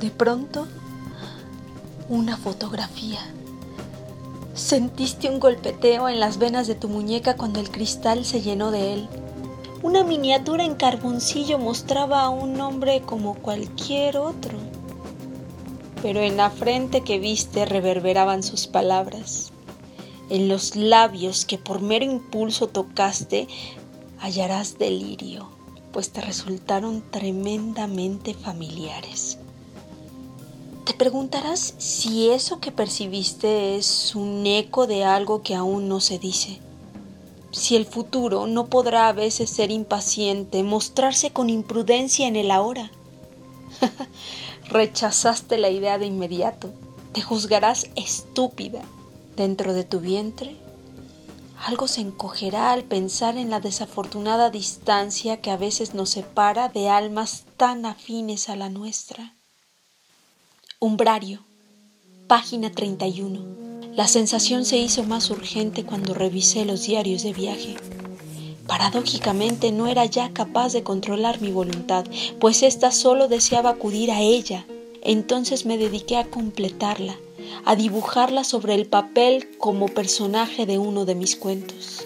De 0.00 0.10
pronto, 0.10 0.66
una 2.08 2.36
fotografía. 2.36 3.20
Sentiste 4.54 5.28
un 5.28 5.40
golpeteo 5.40 6.08
en 6.08 6.20
las 6.20 6.38
venas 6.38 6.66
de 6.66 6.74
tu 6.74 6.88
muñeca 6.88 7.36
cuando 7.36 7.60
el 7.60 7.70
cristal 7.70 8.24
se 8.24 8.42
llenó 8.42 8.70
de 8.70 8.94
él. 8.94 9.08
Una 9.82 10.02
miniatura 10.02 10.64
en 10.64 10.74
carboncillo 10.74 11.58
mostraba 11.58 12.22
a 12.22 12.30
un 12.30 12.60
hombre 12.60 13.02
como 13.02 13.34
cualquier 13.34 14.16
otro. 14.16 14.58
Pero 16.02 16.20
en 16.20 16.36
la 16.36 16.50
frente 16.50 17.02
que 17.02 17.18
viste 17.18 17.64
reverberaban 17.66 18.42
sus 18.42 18.66
palabras. 18.66 19.52
En 20.28 20.48
los 20.48 20.74
labios 20.74 21.44
que 21.44 21.58
por 21.58 21.80
mero 21.80 22.04
impulso 22.04 22.66
tocaste 22.66 23.48
hallarás 24.18 24.78
delirio, 24.78 25.48
pues 25.96 26.10
te 26.10 26.20
resultaron 26.20 27.02
tremendamente 27.10 28.34
familiares. 28.34 29.38
Te 30.84 30.92
preguntarás 30.92 31.72
si 31.78 32.28
eso 32.28 32.60
que 32.60 32.70
percibiste 32.70 33.76
es 33.76 34.14
un 34.14 34.46
eco 34.46 34.86
de 34.86 35.04
algo 35.04 35.42
que 35.42 35.54
aún 35.54 35.88
no 35.88 36.00
se 36.00 36.18
dice. 36.18 36.60
Si 37.50 37.76
el 37.76 37.86
futuro 37.86 38.46
no 38.46 38.66
podrá 38.66 39.08
a 39.08 39.14
veces 39.14 39.48
ser 39.48 39.70
impaciente, 39.70 40.62
mostrarse 40.62 41.30
con 41.30 41.48
imprudencia 41.48 42.28
en 42.28 42.36
el 42.36 42.50
ahora. 42.50 42.90
Rechazaste 44.68 45.56
la 45.56 45.70
idea 45.70 45.96
de 45.96 46.04
inmediato. 46.04 46.68
Te 47.14 47.22
juzgarás 47.22 47.86
estúpida 47.96 48.82
Dentro 49.36 49.74
de 49.74 49.84
tu 49.84 50.00
vientre, 50.00 50.56
algo 51.64 51.88
se 51.88 52.00
encogerá 52.00 52.72
al 52.72 52.84
pensar 52.84 53.36
en 53.36 53.50
la 53.50 53.60
desafortunada 53.60 54.50
distancia 54.50 55.40
que 55.40 55.50
a 55.50 55.56
veces 55.56 55.94
nos 55.94 56.10
separa 56.10 56.68
de 56.68 56.88
almas 56.88 57.44
tan 57.56 57.86
afines 57.86 58.48
a 58.48 58.56
la 58.56 58.68
nuestra. 58.68 59.34
Umbrario, 60.78 61.42
página 62.28 62.70
31. 62.70 63.94
La 63.94 64.08
sensación 64.08 64.64
se 64.64 64.76
hizo 64.76 65.04
más 65.04 65.30
urgente 65.30 65.84
cuando 65.84 66.12
revisé 66.12 66.64
los 66.64 66.86
diarios 66.86 67.22
de 67.22 67.32
viaje. 67.32 67.76
Paradójicamente 68.66 69.72
no 69.72 69.86
era 69.86 70.04
ya 70.04 70.32
capaz 70.32 70.72
de 70.72 70.82
controlar 70.82 71.40
mi 71.40 71.50
voluntad, 71.50 72.04
pues 72.40 72.62
ésta 72.62 72.90
solo 72.90 73.28
deseaba 73.28 73.70
acudir 73.70 74.10
a 74.10 74.20
ella. 74.20 74.66
Entonces 75.02 75.64
me 75.66 75.78
dediqué 75.78 76.16
a 76.16 76.28
completarla, 76.28 77.16
a 77.64 77.76
dibujarla 77.76 78.44
sobre 78.44 78.74
el 78.74 78.86
papel 78.86 79.48
como 79.58 79.88
personaje 79.88 80.66
de 80.66 80.78
uno 80.78 81.04
de 81.04 81.14
mis 81.14 81.36
cuentos. 81.36 82.04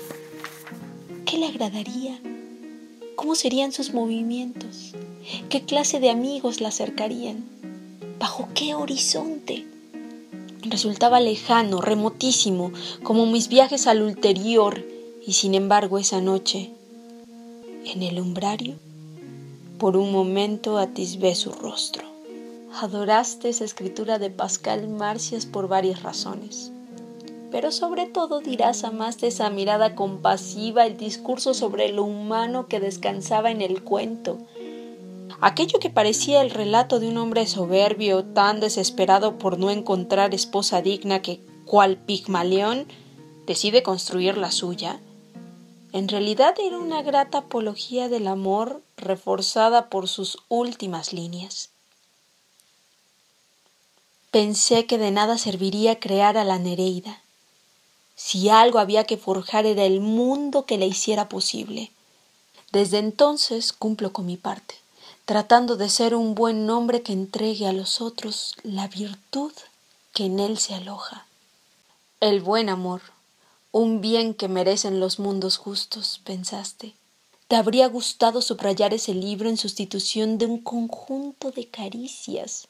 ¿Qué 1.26 1.38
le 1.38 1.47
agradaría? 1.47 2.18
¿Cómo 3.16 3.35
serían 3.35 3.73
sus 3.73 3.92
movimientos? 3.92 4.92
¿Qué 5.49 5.62
clase 5.62 6.00
de 6.00 6.11
amigos 6.11 6.61
la 6.61 6.68
acercarían? 6.68 7.44
¿Bajo 8.18 8.49
qué 8.54 8.75
horizonte? 8.75 9.66
Resultaba 10.62 11.20
lejano, 11.20 11.80
remotísimo, 11.80 12.73
como 13.02 13.26
mis 13.26 13.49
viajes 13.49 13.87
al 13.87 14.02
ulterior, 14.02 14.85
y 15.26 15.35
sin 15.35 15.54
embargo 15.54 15.99
esa 15.99 16.20
noche, 16.20 16.70
en 17.85 18.02
el 18.02 18.20
umbrario, 18.20 18.75
por 19.78 19.97
un 19.97 20.12
momento 20.12 20.78
atisbé 20.78 21.35
su 21.35 21.52
rostro. 21.52 22.10
Adoraste 22.78 23.48
esa 23.48 23.64
escritura 23.64 24.18
de 24.18 24.30
Pascal 24.30 24.88
Marcias 24.88 25.44
por 25.44 25.66
varias 25.66 26.02
razones. 26.02 26.70
Pero 27.50 27.72
sobre 27.72 28.06
todo 28.06 28.40
dirás 28.40 28.84
amaste 28.84 29.26
esa 29.26 29.50
mirada 29.50 29.96
compasiva, 29.96 30.86
el 30.86 30.96
discurso 30.96 31.52
sobre 31.52 31.90
lo 31.92 32.04
humano 32.04 32.68
que 32.68 32.78
descansaba 32.78 33.50
en 33.50 33.60
el 33.60 33.82
cuento. 33.82 34.38
Aquello 35.40 35.80
que 35.80 35.90
parecía 35.90 36.42
el 36.42 36.50
relato 36.50 37.00
de 37.00 37.08
un 37.08 37.18
hombre 37.18 37.46
soberbio, 37.46 38.24
tan 38.24 38.60
desesperado 38.60 39.36
por 39.36 39.58
no 39.58 39.70
encontrar 39.70 40.32
esposa 40.32 40.80
digna 40.80 41.22
que, 41.22 41.40
cual 41.66 41.96
Pigmalión, 41.96 42.86
decide 43.46 43.82
construir 43.82 44.38
la 44.38 44.52
suya, 44.52 45.00
en 45.92 46.06
realidad 46.06 46.54
era 46.64 46.78
una 46.78 47.02
grata 47.02 47.38
apología 47.38 48.08
del 48.08 48.28
amor 48.28 48.80
reforzada 48.96 49.90
por 49.90 50.06
sus 50.06 50.38
últimas 50.48 51.12
líneas. 51.12 51.69
Pensé 54.30 54.87
que 54.87 54.96
de 54.96 55.10
nada 55.10 55.38
serviría 55.38 55.99
crear 55.99 56.37
a 56.37 56.44
la 56.44 56.60
Nereida. 56.60 57.20
Si 58.14 58.49
algo 58.49 58.78
había 58.78 59.02
que 59.02 59.16
forjar 59.16 59.66
era 59.66 59.84
el 59.84 60.00
mundo 60.00 60.66
que 60.66 60.78
le 60.78 60.87
hiciera 60.87 61.28
posible. 61.28 61.90
Desde 62.70 62.99
entonces 62.99 63.72
cumplo 63.72 64.12
con 64.12 64.26
mi 64.26 64.37
parte, 64.37 64.76
tratando 65.25 65.76
de 65.76 65.88
ser 65.88 66.14
un 66.14 66.37
buen 66.37 66.64
nombre 66.64 67.02
que 67.02 67.12
entregue 67.12 67.66
a 67.66 67.72
los 67.72 68.00
otros 68.00 68.54
la 68.62 68.87
virtud 68.87 69.50
que 70.14 70.26
en 70.26 70.38
él 70.38 70.58
se 70.58 70.75
aloja. 70.75 71.26
El 72.20 72.40
buen 72.40 72.68
amor, 72.68 73.02
un 73.72 74.00
bien 74.00 74.34
que 74.34 74.46
merecen 74.46 75.00
los 75.00 75.18
mundos 75.18 75.56
justos, 75.56 76.20
pensaste. 76.22 76.94
Te 77.49 77.56
habría 77.56 77.88
gustado 77.88 78.42
subrayar 78.42 78.94
ese 78.94 79.12
libro 79.12 79.49
en 79.49 79.56
sustitución 79.56 80.38
de 80.38 80.46
un 80.46 80.58
conjunto 80.58 81.50
de 81.50 81.66
caricias 81.66 82.68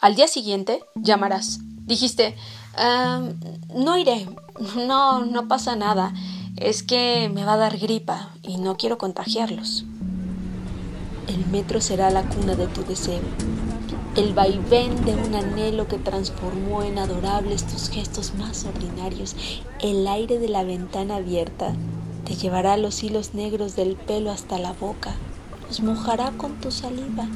al 0.00 0.14
día 0.14 0.28
siguiente 0.28 0.84
llamarás. 0.94 1.60
Dijiste, 1.62 2.36
no 3.74 3.98
iré, 3.98 4.28
no, 4.86 5.24
no 5.24 5.48
pasa 5.48 5.76
nada, 5.76 6.14
es 6.56 6.82
que 6.82 7.30
me 7.32 7.44
va 7.44 7.54
a 7.54 7.58
dar 7.58 7.78
gripa 7.78 8.30
y 8.42 8.58
no 8.58 8.76
quiero 8.76 8.98
contagiarlos. 8.98 9.84
El 11.26 11.46
metro 11.46 11.80
será 11.80 12.10
la 12.10 12.22
cuna 12.22 12.54
de 12.54 12.66
tu 12.66 12.84
deseo, 12.84 13.20
el 14.16 14.34
vaivén 14.34 15.04
de 15.04 15.14
un 15.14 15.34
anhelo 15.34 15.86
que 15.88 15.98
transformó 15.98 16.82
en 16.82 16.98
adorables 16.98 17.66
tus 17.66 17.88
gestos 17.88 18.34
más 18.34 18.64
ordinarios. 18.64 19.36
El 19.80 20.06
aire 20.06 20.38
de 20.38 20.48
la 20.48 20.64
ventana 20.64 21.16
abierta 21.16 21.74
te 22.24 22.34
llevará 22.34 22.76
los 22.76 23.02
hilos 23.02 23.34
negros 23.34 23.76
del 23.76 23.96
pelo 23.96 24.30
hasta 24.30 24.58
la 24.58 24.72
boca, 24.72 25.14
los 25.68 25.80
mojará 25.80 26.32
con 26.32 26.60
tu 26.60 26.70
saliva. 26.70 27.26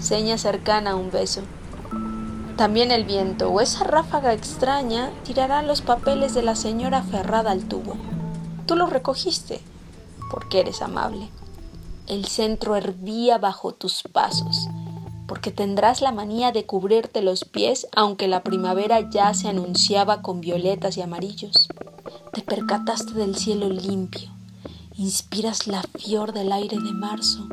Seña 0.00 0.38
cercana 0.38 0.92
a 0.92 0.96
un 0.96 1.10
beso 1.10 1.42
también 2.58 2.90
el 2.90 3.04
viento 3.04 3.50
o 3.50 3.60
esa 3.60 3.84
ráfaga 3.84 4.32
extraña 4.32 5.12
tirará 5.22 5.62
los 5.62 5.80
papeles 5.80 6.34
de 6.34 6.42
la 6.42 6.56
señora 6.56 6.98
aferrada 6.98 7.52
al 7.52 7.62
tubo. 7.68 7.94
Tú 8.66 8.74
los 8.74 8.90
recogiste, 8.90 9.60
porque 10.28 10.58
eres 10.58 10.82
amable. 10.82 11.30
El 12.08 12.26
centro 12.26 12.74
hervía 12.74 13.38
bajo 13.38 13.74
tus 13.74 14.02
pasos, 14.02 14.66
porque 15.28 15.52
tendrás 15.52 16.00
la 16.02 16.10
manía 16.10 16.50
de 16.50 16.66
cubrirte 16.66 17.22
los 17.22 17.44
pies 17.44 17.86
aunque 17.94 18.26
la 18.26 18.42
primavera 18.42 19.08
ya 19.08 19.32
se 19.34 19.46
anunciaba 19.46 20.20
con 20.20 20.40
violetas 20.40 20.96
y 20.96 21.02
amarillos. 21.02 21.68
Te 22.32 22.42
percataste 22.42 23.12
del 23.12 23.36
cielo 23.36 23.68
limpio, 23.68 24.30
inspiras 24.96 25.68
la 25.68 25.84
fior 25.96 26.32
del 26.32 26.50
aire 26.50 26.76
de 26.76 26.92
marzo, 26.92 27.46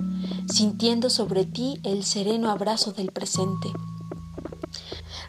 sintiendo 0.51 1.11
sobre 1.11 1.45
ti 1.45 1.79
el 1.83 2.03
sereno 2.03 2.49
abrazo 2.49 2.91
del 2.91 3.11
presente 3.11 3.69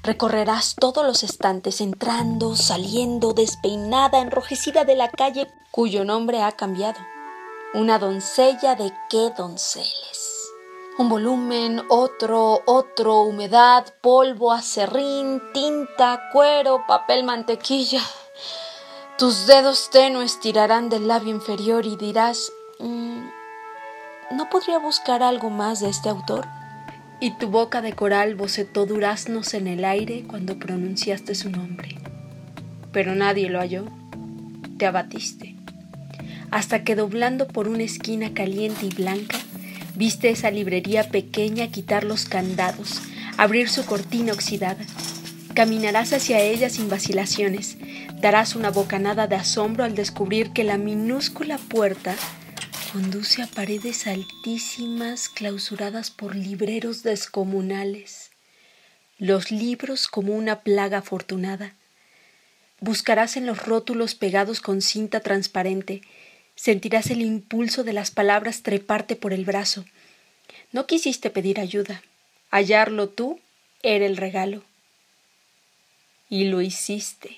Recorrerás 0.07 0.77
todos 0.77 1.05
los 1.05 1.25
estantes, 1.25 1.81
entrando, 1.81 2.55
saliendo, 2.55 3.33
despeinada, 3.33 4.21
enrojecida 4.21 4.85
de 4.85 4.95
la 4.95 5.11
calle 5.11 5.49
cuyo 5.73 6.05
nombre 6.05 6.45
ha 6.45 6.53
cambiado. 6.53 7.01
Una 7.75 7.99
doncella 7.99 8.77
de 8.77 8.93
qué 9.11 9.33
donceles. 9.37 10.53
Un 10.97 11.09
volumen, 11.09 11.83
otro, 11.89 12.61
otro, 12.67 13.23
humedad, 13.23 13.85
polvo, 14.01 14.53
acerrín, 14.53 15.43
tinta, 15.53 16.31
cuero, 16.33 16.85
papel, 16.87 17.25
mantequilla. 17.25 18.01
Tus 19.19 19.49
dedos 19.49 19.91
tenues 19.91 20.39
tirarán 20.39 20.89
del 20.89 21.09
labio 21.09 21.31
inferior 21.31 21.85
y 21.85 21.97
dirás, 21.97 22.53
mm, 22.79 23.27
¿no 24.37 24.49
podría 24.51 24.79
buscar 24.79 25.25
algo 25.25 25.51
más 25.51 25.81
de 25.81 25.89
este 25.89 26.09
autor? 26.09 26.47
Y 27.19 27.31
tu 27.39 27.49
boca 27.49 27.81
de 27.81 27.95
coral 27.95 28.35
bocetó 28.35 28.85
duraznos 28.85 29.55
en 29.55 29.69
el 29.69 29.87
aire 29.87 30.25
cuando 30.27 30.59
pronunciaste 30.59 31.35
su 31.35 31.49
nombre. 31.49 31.97
Pero 32.93 33.15
nadie 33.15 33.49
lo 33.49 33.59
halló. 33.59 33.87
Te 34.77 34.85
abatiste. 34.85 35.55
Hasta 36.51 36.85
que 36.85 36.95
doblando 36.95 37.49
por 37.49 37.69
una 37.69 37.85
esquina 37.85 38.35
caliente 38.35 38.85
y 38.85 38.91
blanca, 38.91 39.39
viste 39.95 40.29
esa 40.29 40.51
librería 40.51 41.09
pequeña 41.09 41.69
quitar 41.69 42.05
los 42.05 42.27
candados, 42.27 43.01
abrir 43.39 43.71
su 43.71 43.87
cortina 43.87 44.35
oxidada. 44.35 44.85
Caminarás 45.55 46.13
hacia 46.13 46.41
ella 46.41 46.69
sin 46.69 46.91
vacilaciones. 46.91 47.79
Darás 48.21 48.55
una 48.57 48.71
bocanada 48.71 49.27
de 49.27 49.37
asombro 49.37 49.85
al 49.85 49.95
descubrir 49.95 50.51
que 50.51 50.65
la 50.65 50.77
minúscula 50.77 51.57
puerta 51.57 52.15
conduce 52.97 53.43
a 53.43 53.47
paredes 53.47 54.07
altísimas 54.07 55.29
clausuradas 55.29 56.11
por 56.11 56.35
libreros 56.35 57.03
descomunales. 57.03 58.31
Los 59.19 59.51
libros 59.51 60.09
como 60.09 60.33
una 60.35 60.63
plaga 60.63 60.99
afortunada. 60.99 61.75
Buscarás 62.81 63.37
en 63.37 63.45
los 63.45 63.67
rótulos 63.67 64.15
pegados 64.15 64.63
con 64.63 64.81
cinta 64.81 65.21
transparente, 65.21 66.01
sentirás 66.55 67.11
el 67.11 67.21
impulso 67.21 67.85
de 67.85 67.93
las 67.93 68.11
palabras 68.11 68.63
treparte 68.63 69.15
por 69.15 69.35
el 69.35 69.45
brazo. 69.45 69.85
No 70.73 70.87
quisiste 70.87 71.29
pedir 71.29 71.61
ayuda. 71.61 72.03
Hallarlo 72.51 73.11
tú 73.11 73.41
era 73.83 74.07
el 74.07 74.17
regalo. 74.17 74.65
Y 76.31 76.45
lo 76.47 76.63
hiciste. 76.63 77.37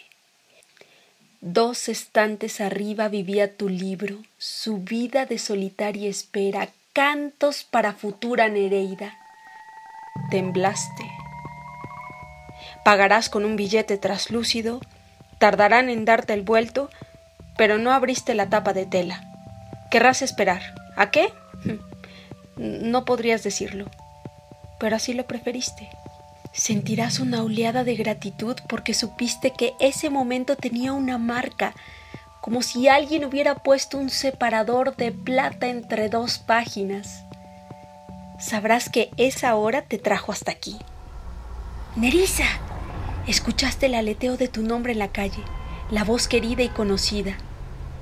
Dos 1.41 1.89
estantes 1.89 2.61
arriba 2.61 3.07
vivía 3.09 3.57
tu 3.57 3.69
libro, 3.69 4.19
su 4.39 4.79
vida 4.79 5.25
de 5.25 5.39
solitaria 5.39 6.11
espera, 6.11 6.69
cantos 6.93 7.63
para 7.63 7.93
futura 7.93 8.49
Nereida. 8.49 9.17
Temblaste. 10.31 11.05
Pagarás 12.85 13.29
con 13.29 13.45
un 13.45 13.55
billete 13.55 13.99
traslúcido, 13.99 14.81
tardarán 15.39 15.91
en 15.91 16.05
darte 16.05 16.33
el 16.33 16.43
vuelto, 16.43 16.91
pero 17.57 17.79
no 17.79 17.93
abriste 17.93 18.35
la 18.35 18.51
tapa 18.51 18.73
de 18.73 18.87
tela. 18.87 19.23
Querrás 19.93 20.23
esperar. 20.23 20.63
¿A 20.97 21.11
qué? 21.11 21.33
No 22.57 23.05
podrías 23.05 23.45
decirlo, 23.45 23.89
pero 24.81 24.97
así 24.97 25.15
lo 25.15 25.29
preferiste. 25.29 25.89
Sentirás 26.53 27.21
una 27.21 27.43
oleada 27.43 27.85
de 27.85 27.95
gratitud 27.95 28.57
porque 28.69 28.95
supiste 28.95 29.53
que 29.53 29.75
ese 29.81 30.11
momento 30.11 30.57
tenía 30.57 30.93
una 30.93 31.19
marca, 31.19 31.75
como 32.41 32.63
si 32.63 32.89
alguien 32.89 33.25
hubiera 33.25 33.57
puesto 33.57 33.99
un 33.99 34.11
separador 34.11 34.97
de 34.97 35.13
plata 35.13 35.69
entre 35.69 36.09
dos 36.09 36.39
páginas. 36.39 37.25
Sabrás 38.39 38.89
que 38.89 39.11
esa 39.17 39.55
hora 39.57 39.83
te 39.83 39.99
trajo 39.99 40.33
hasta 40.33 40.53
aquí. 40.53 40.77
Nerissa, 41.97 42.47
escuchaste 43.27 43.87
el 43.87 43.95
aleteo 43.95 44.37
de 44.37 44.49
tu 44.49 44.63
nombre 44.63 44.93
en 44.93 44.99
la 44.99 45.09
calle, 45.09 45.43
la 45.91 46.05
voz 46.05 46.29
querida 46.29 46.63
y 46.63 46.69
conocida. 46.69 47.37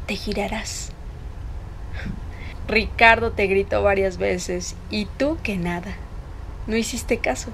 Te 0.07 0.15
girarás. 0.15 0.93
Ricardo 2.69 3.33
te 3.33 3.47
gritó 3.47 3.83
varias 3.83 4.19
veces 4.19 4.75
y 4.91 5.07
tú 5.07 5.39
que 5.43 5.57
nada. 5.57 5.97
No 6.67 6.77
hiciste 6.77 7.19
caso. 7.19 7.51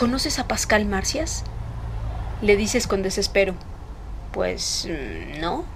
¿Conoces 0.00 0.38
a 0.38 0.48
Pascal 0.48 0.86
Marcias? 0.86 1.44
Le 2.40 2.56
dices 2.56 2.86
con 2.86 3.02
desespero. 3.02 3.54
Pues 4.32 4.88
mm, 4.88 5.42
no. 5.42 5.66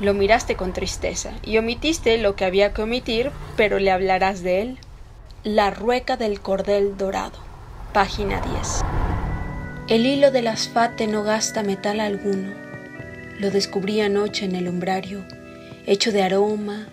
Lo 0.00 0.14
miraste 0.14 0.56
con 0.56 0.72
tristeza 0.72 1.32
y 1.44 1.58
omitiste 1.58 2.16
lo 2.16 2.34
que 2.34 2.46
había 2.46 2.72
que 2.72 2.80
omitir, 2.80 3.30
pero 3.58 3.78
le 3.78 3.90
hablarás 3.90 4.42
de 4.42 4.62
él. 4.62 4.78
La 5.44 5.70
rueca 5.70 6.16
del 6.16 6.40
cordel 6.40 6.96
dorado, 6.96 7.38
página 7.92 8.40
10. 8.40 8.80
El 9.88 10.06
hilo 10.06 10.30
del 10.30 10.46
asfate 10.46 11.06
no 11.08 11.24
gasta 11.24 11.62
metal 11.62 12.00
alguno. 12.00 12.54
Lo 13.38 13.50
descubrí 13.50 14.00
anoche 14.00 14.46
en 14.46 14.56
el 14.56 14.66
umbrario, 14.66 15.26
hecho 15.84 16.10
de 16.10 16.22
aroma, 16.22 16.88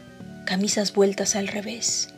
camisas 0.45 0.91
vueltas 0.93 1.37
al 1.37 1.47
revés. 1.47 2.14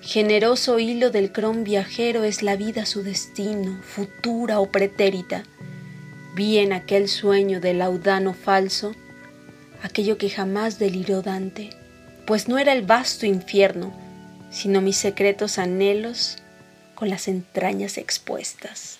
Generoso 0.00 0.78
hilo 0.78 1.10
del 1.10 1.32
cron 1.32 1.64
viajero 1.64 2.24
es 2.24 2.42
la 2.42 2.56
vida 2.56 2.86
su 2.86 3.02
destino, 3.02 3.82
futura 3.82 4.60
o 4.60 4.70
pretérita. 4.70 5.42
Vi 6.34 6.58
en 6.58 6.72
aquel 6.72 7.08
sueño 7.08 7.60
del 7.60 7.78
laudano 7.78 8.32
falso 8.32 8.94
aquello 9.82 10.18
que 10.18 10.30
jamás 10.30 10.78
deliró 10.78 11.22
Dante, 11.22 11.70
pues 12.26 12.48
no 12.48 12.58
era 12.58 12.72
el 12.72 12.82
vasto 12.82 13.26
infierno, 13.26 13.92
sino 14.50 14.80
mis 14.80 14.96
secretos 14.96 15.58
anhelos 15.58 16.36
con 16.94 17.08
las 17.10 17.28
entrañas 17.28 17.98
expuestas. 17.98 18.98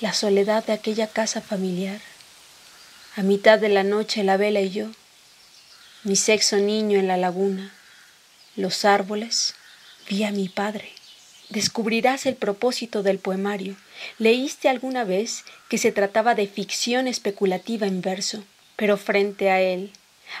La 0.00 0.12
soledad 0.12 0.64
de 0.64 0.74
aquella 0.74 1.06
casa 1.06 1.40
familiar, 1.40 2.00
a 3.16 3.22
mitad 3.22 3.58
de 3.58 3.68
la 3.68 3.84
noche 3.84 4.22
la 4.22 4.36
vela 4.36 4.60
y 4.60 4.70
yo, 4.70 4.86
mi 6.04 6.14
sexo 6.14 6.56
niño 6.56 6.98
en 6.98 7.08
la 7.08 7.16
laguna, 7.16 7.72
los 8.54 8.84
árboles, 8.84 9.54
a 10.26 10.30
mi 10.30 10.48
padre. 10.48 10.88
Descubrirás 11.50 12.26
el 12.26 12.34
propósito 12.34 13.02
del 13.02 13.18
poemario. 13.18 13.76
Leíste 14.18 14.68
alguna 14.68 15.04
vez 15.04 15.44
que 15.68 15.78
se 15.78 15.92
trataba 15.92 16.34
de 16.34 16.46
ficción 16.46 17.06
especulativa 17.06 17.86
en 17.86 18.00
verso, 18.00 18.42
pero 18.76 18.96
frente 18.96 19.50
a 19.50 19.60
él, 19.60 19.92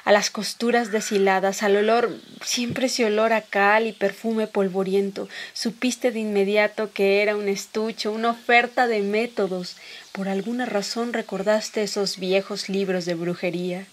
a 0.04 0.12
las 0.12 0.30
costuras 0.30 0.90
deshiladas, 0.90 1.62
al 1.62 1.76
olor, 1.76 2.18
siempre 2.44 2.86
ese 2.86 3.04
olor 3.04 3.32
a 3.32 3.42
cal 3.42 3.86
y 3.86 3.92
perfume 3.92 4.46
polvoriento, 4.46 5.28
supiste 5.52 6.12
de 6.12 6.20
inmediato 6.20 6.92
que 6.92 7.22
era 7.22 7.36
un 7.36 7.48
estucho, 7.48 8.12
una 8.12 8.30
oferta 8.30 8.86
de 8.86 9.00
métodos. 9.00 9.76
Por 10.12 10.28
alguna 10.28 10.66
razón 10.66 11.12
recordaste 11.12 11.82
esos 11.82 12.18
viejos 12.18 12.68
libros 12.68 13.04
de 13.04 13.14
brujería. 13.14 13.86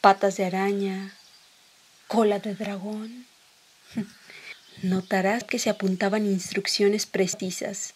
Patas 0.00 0.36
de 0.36 0.44
araña, 0.44 1.14
cola 2.06 2.38
de 2.38 2.54
dragón. 2.54 3.26
Notarás 4.82 5.44
que 5.44 5.60
se 5.60 5.70
apuntaban 5.70 6.26
instrucciones 6.26 7.06
precisas, 7.06 7.94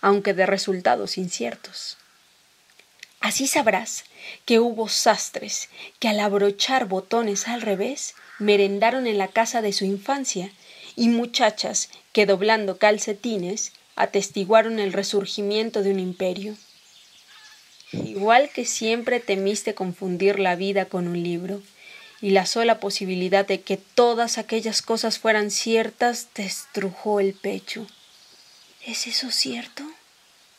aunque 0.00 0.32
de 0.32 0.46
resultados 0.46 1.18
inciertos. 1.18 1.98
Así 3.20 3.46
sabrás 3.46 4.04
que 4.46 4.58
hubo 4.58 4.88
sastres 4.88 5.68
que 6.00 6.08
al 6.08 6.18
abrochar 6.20 6.86
botones 6.86 7.48
al 7.48 7.60
revés 7.60 8.14
merendaron 8.38 9.06
en 9.06 9.18
la 9.18 9.28
casa 9.28 9.60
de 9.60 9.74
su 9.74 9.84
infancia 9.84 10.50
y 10.96 11.08
muchachas 11.08 11.90
que 12.12 12.24
doblando 12.24 12.78
calcetines 12.78 13.72
atestiguaron 13.94 14.78
el 14.78 14.94
resurgimiento 14.94 15.82
de 15.82 15.90
un 15.90 16.00
imperio. 16.00 16.56
Igual 17.92 18.48
que 18.48 18.64
siempre 18.64 19.20
temiste 19.20 19.74
confundir 19.74 20.38
la 20.38 20.56
vida 20.56 20.86
con 20.86 21.08
un 21.08 21.22
libro, 21.22 21.62
y 22.22 22.30
la 22.30 22.46
sola 22.46 22.78
posibilidad 22.78 23.44
de 23.44 23.60
que 23.60 23.76
todas 23.76 24.38
aquellas 24.38 24.80
cosas 24.80 25.18
fueran 25.18 25.50
ciertas 25.50 26.28
te 26.32 26.44
estrujó 26.44 27.18
el 27.18 27.34
pecho. 27.34 27.86
¿Es 28.86 29.08
eso 29.08 29.32
cierto? 29.32 29.82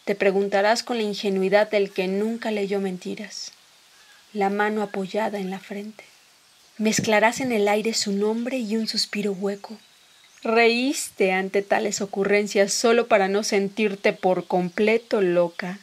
Te 0.03 0.13
preguntarás 0.13 0.83
con 0.83 0.97
la 0.97 1.03
ingenuidad 1.03 1.71
del 1.71 1.91
que 1.91 2.09
nunca 2.09 2.51
leyó 2.51 2.81
mentiras, 2.81 3.53
la 4.33 4.49
mano 4.49 4.83
apoyada 4.83 5.39
en 5.39 5.49
la 5.49 5.59
frente. 5.59 6.03
Mezclarás 6.77 7.39
en 7.39 7.53
el 7.53 7.69
aire 7.69 7.93
su 7.93 8.11
nombre 8.11 8.57
y 8.57 8.75
un 8.75 8.87
suspiro 8.87 9.31
hueco. 9.31 9.77
Reíste 10.43 11.31
ante 11.31 11.61
tales 11.61 12.01
ocurrencias 12.01 12.73
solo 12.73 13.07
para 13.07 13.29
no 13.29 13.43
sentirte 13.43 14.11
por 14.11 14.47
completo 14.47 15.21
loca. 15.21 15.79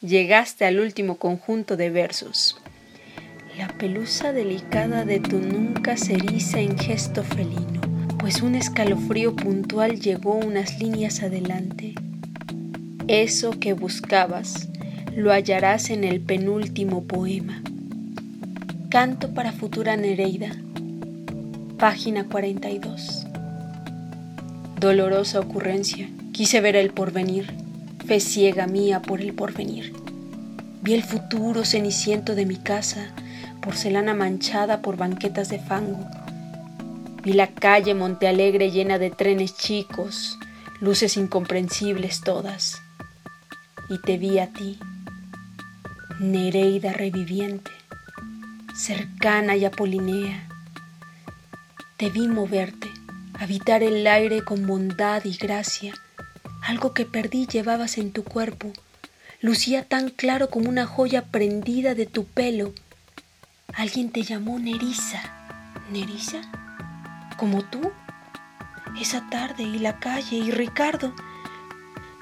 Llegaste 0.00 0.64
al 0.64 0.80
último 0.80 1.18
conjunto 1.18 1.76
de 1.76 1.90
versos. 1.90 2.56
La 3.60 3.68
pelusa 3.68 4.32
delicada 4.32 5.04
de 5.04 5.20
tu 5.20 5.38
nunca 5.38 5.98
se 5.98 6.14
en 6.14 6.78
gesto 6.78 7.22
felino, 7.22 7.82
pues 8.18 8.40
un 8.40 8.54
escalofrío 8.54 9.36
puntual 9.36 10.00
llegó 10.00 10.32
unas 10.32 10.80
líneas 10.80 11.22
adelante. 11.22 11.92
Eso 13.06 13.60
que 13.60 13.74
buscabas 13.74 14.70
lo 15.14 15.30
hallarás 15.30 15.90
en 15.90 16.04
el 16.04 16.22
penúltimo 16.22 17.04
poema. 17.04 17.62
Canto 18.88 19.34
para 19.34 19.52
futura 19.52 19.94
Nereida, 19.94 20.56
página 21.76 22.28
42. 22.28 23.26
Dolorosa 24.80 25.38
ocurrencia, 25.38 26.08
quise 26.32 26.62
ver 26.62 26.76
el 26.76 26.94
porvenir, 26.94 27.52
fe 28.06 28.20
ciega 28.20 28.66
mía 28.66 29.02
por 29.02 29.20
el 29.20 29.34
porvenir. 29.34 29.92
Vi 30.80 30.94
el 30.94 31.02
futuro 31.02 31.66
ceniciento 31.66 32.34
de 32.34 32.46
mi 32.46 32.56
casa, 32.56 33.12
porcelana 33.60 34.14
manchada 34.14 34.82
por 34.82 34.96
banquetas 34.96 35.48
de 35.48 35.58
fango. 35.58 36.06
Vi 37.22 37.34
la 37.34 37.48
calle 37.48 37.94
Montealegre 37.94 38.70
llena 38.70 38.98
de 38.98 39.10
trenes 39.10 39.56
chicos, 39.56 40.38
luces 40.80 41.16
incomprensibles 41.16 42.22
todas. 42.22 42.80
Y 43.88 43.98
te 43.98 44.18
vi 44.18 44.38
a 44.38 44.52
ti, 44.52 44.78
Nereida 46.18 46.92
reviviente, 46.92 47.70
cercana 48.74 49.56
y 49.56 49.64
apolinea. 49.64 50.48
Te 51.96 52.10
vi 52.10 52.28
moverte, 52.28 52.90
habitar 53.38 53.82
el 53.82 54.06
aire 54.06 54.42
con 54.42 54.66
bondad 54.66 55.24
y 55.24 55.36
gracia. 55.36 55.94
Algo 56.62 56.94
que 56.94 57.04
perdí 57.06 57.46
llevabas 57.46 57.98
en 57.98 58.12
tu 58.12 58.22
cuerpo. 58.22 58.72
Lucía 59.40 59.84
tan 59.84 60.10
claro 60.10 60.50
como 60.50 60.68
una 60.68 60.86
joya 60.86 61.22
prendida 61.22 61.94
de 61.94 62.06
tu 62.06 62.26
pelo. 62.26 62.74
Alguien 63.74 64.10
te 64.10 64.22
llamó 64.22 64.58
Nerissa. 64.58 65.22
¿Nerissa? 65.92 66.40
¿Como 67.36 67.62
tú? 67.62 67.92
Esa 69.00 69.28
tarde 69.30 69.62
y 69.62 69.78
la 69.78 69.98
calle 69.98 70.36
y 70.36 70.50
Ricardo. 70.50 71.14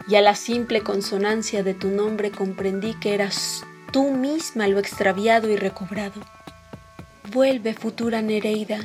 Y 0.09 0.17
a 0.17 0.21
la 0.21 0.35
simple 0.35 0.83
consonancia 0.83 1.63
de 1.63 1.75
tu 1.75 1.89
nombre 1.89 2.31
comprendí 2.31 2.95
que 2.95 3.15
eras 3.15 3.63
tú 3.93 4.13
misma 4.13 4.69
lo 4.69 4.79
extraviado 4.79 5.49
y 5.49 5.57
recobrado. 5.57 6.21
Vuelve, 7.33 7.75
futura 7.75 8.23
Nereida, 8.23 8.81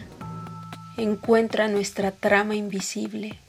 encuentra 0.97 1.67
nuestra 1.67 2.11
trama 2.11 2.55
invisible, 2.55 3.39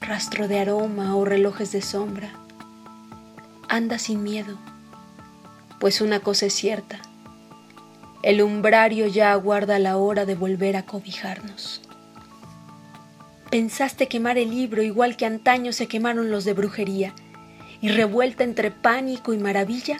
rastro 0.00 0.48
de 0.48 0.60
aroma 0.60 1.16
o 1.16 1.24
relojes 1.24 1.72
de 1.72 1.82
sombra. 1.82 2.30
Anda 3.68 3.98
sin 3.98 4.22
miedo, 4.22 4.58
pues 5.78 6.00
una 6.00 6.20
cosa 6.20 6.46
es 6.46 6.54
cierta, 6.54 7.00
el 8.22 8.42
umbrario 8.42 9.06
ya 9.06 9.32
aguarda 9.32 9.78
la 9.78 9.96
hora 9.96 10.26
de 10.26 10.34
volver 10.34 10.76
a 10.76 10.84
cobijarnos. 10.84 11.80
Pensaste 13.50 14.08
quemar 14.08 14.38
el 14.38 14.50
libro 14.50 14.82
igual 14.82 15.16
que 15.16 15.26
antaño 15.26 15.72
se 15.72 15.88
quemaron 15.88 16.30
los 16.30 16.44
de 16.44 16.52
brujería, 16.52 17.14
y 17.80 17.88
revuelta 17.88 18.44
entre 18.44 18.70
pánico 18.70 19.32
y 19.32 19.38
maravilla, 19.38 19.98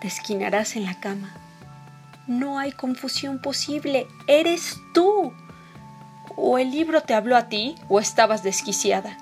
te 0.00 0.08
esquinarás 0.08 0.76
en 0.76 0.84
la 0.84 0.98
cama. 0.98 1.34
No 2.26 2.58
hay 2.58 2.72
confusión 2.72 3.40
posible, 3.40 4.06
eres 4.26 4.78
tú. 4.94 5.32
O 6.36 6.58
el 6.58 6.70
libro 6.70 7.02
te 7.02 7.14
habló 7.14 7.36
a 7.36 7.48
ti, 7.48 7.74
o 7.88 8.00
estabas 8.00 8.42
desquiciada. 8.42 9.18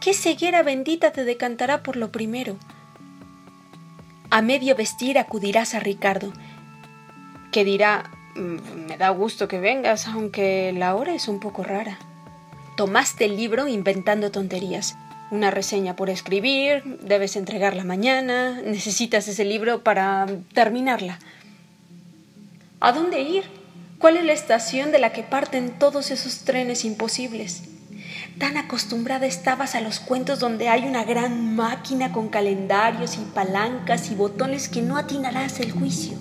¿Qué 0.00 0.14
ceguera 0.14 0.62
bendita 0.62 1.10
te 1.12 1.24
decantará 1.24 1.82
por 1.82 1.96
lo 1.96 2.12
primero? 2.12 2.56
A 4.30 4.42
medio 4.42 4.76
vestir 4.76 5.18
acudirás 5.18 5.74
a 5.74 5.80
Ricardo, 5.80 6.32
que 7.56 7.64
dirá, 7.64 8.10
mm, 8.34 8.86
me 8.86 8.98
da 8.98 9.08
gusto 9.08 9.48
que 9.48 9.58
vengas, 9.58 10.08
aunque 10.08 10.74
la 10.76 10.94
hora 10.94 11.14
es 11.14 11.26
un 11.26 11.40
poco 11.40 11.62
rara. 11.62 11.98
Tomaste 12.76 13.24
el 13.24 13.34
libro 13.34 13.66
inventando 13.66 14.30
tonterías. 14.30 14.94
Una 15.30 15.50
reseña 15.50 15.96
por 15.96 16.10
escribir, 16.10 16.82
debes 17.00 17.34
entregarla 17.34 17.82
mañana, 17.82 18.60
necesitas 18.60 19.26
ese 19.26 19.46
libro 19.46 19.82
para 19.82 20.26
terminarla. 20.52 21.18
¿A 22.80 22.92
dónde 22.92 23.22
ir? 23.22 23.44
¿Cuál 23.98 24.18
es 24.18 24.26
la 24.26 24.34
estación 24.34 24.92
de 24.92 24.98
la 24.98 25.14
que 25.14 25.22
parten 25.22 25.78
todos 25.78 26.10
esos 26.10 26.40
trenes 26.40 26.84
imposibles? 26.84 27.62
Tan 28.38 28.58
acostumbrada 28.58 29.24
estabas 29.24 29.74
a 29.74 29.80
los 29.80 29.98
cuentos 29.98 30.40
donde 30.40 30.68
hay 30.68 30.84
una 30.84 31.04
gran 31.04 31.56
máquina 31.56 32.12
con 32.12 32.28
calendarios 32.28 33.16
y 33.16 33.22
palancas 33.32 34.10
y 34.10 34.14
botones 34.14 34.68
que 34.68 34.82
no 34.82 34.98
atinarás 34.98 35.58
el 35.60 35.72
juicio. 35.72 36.18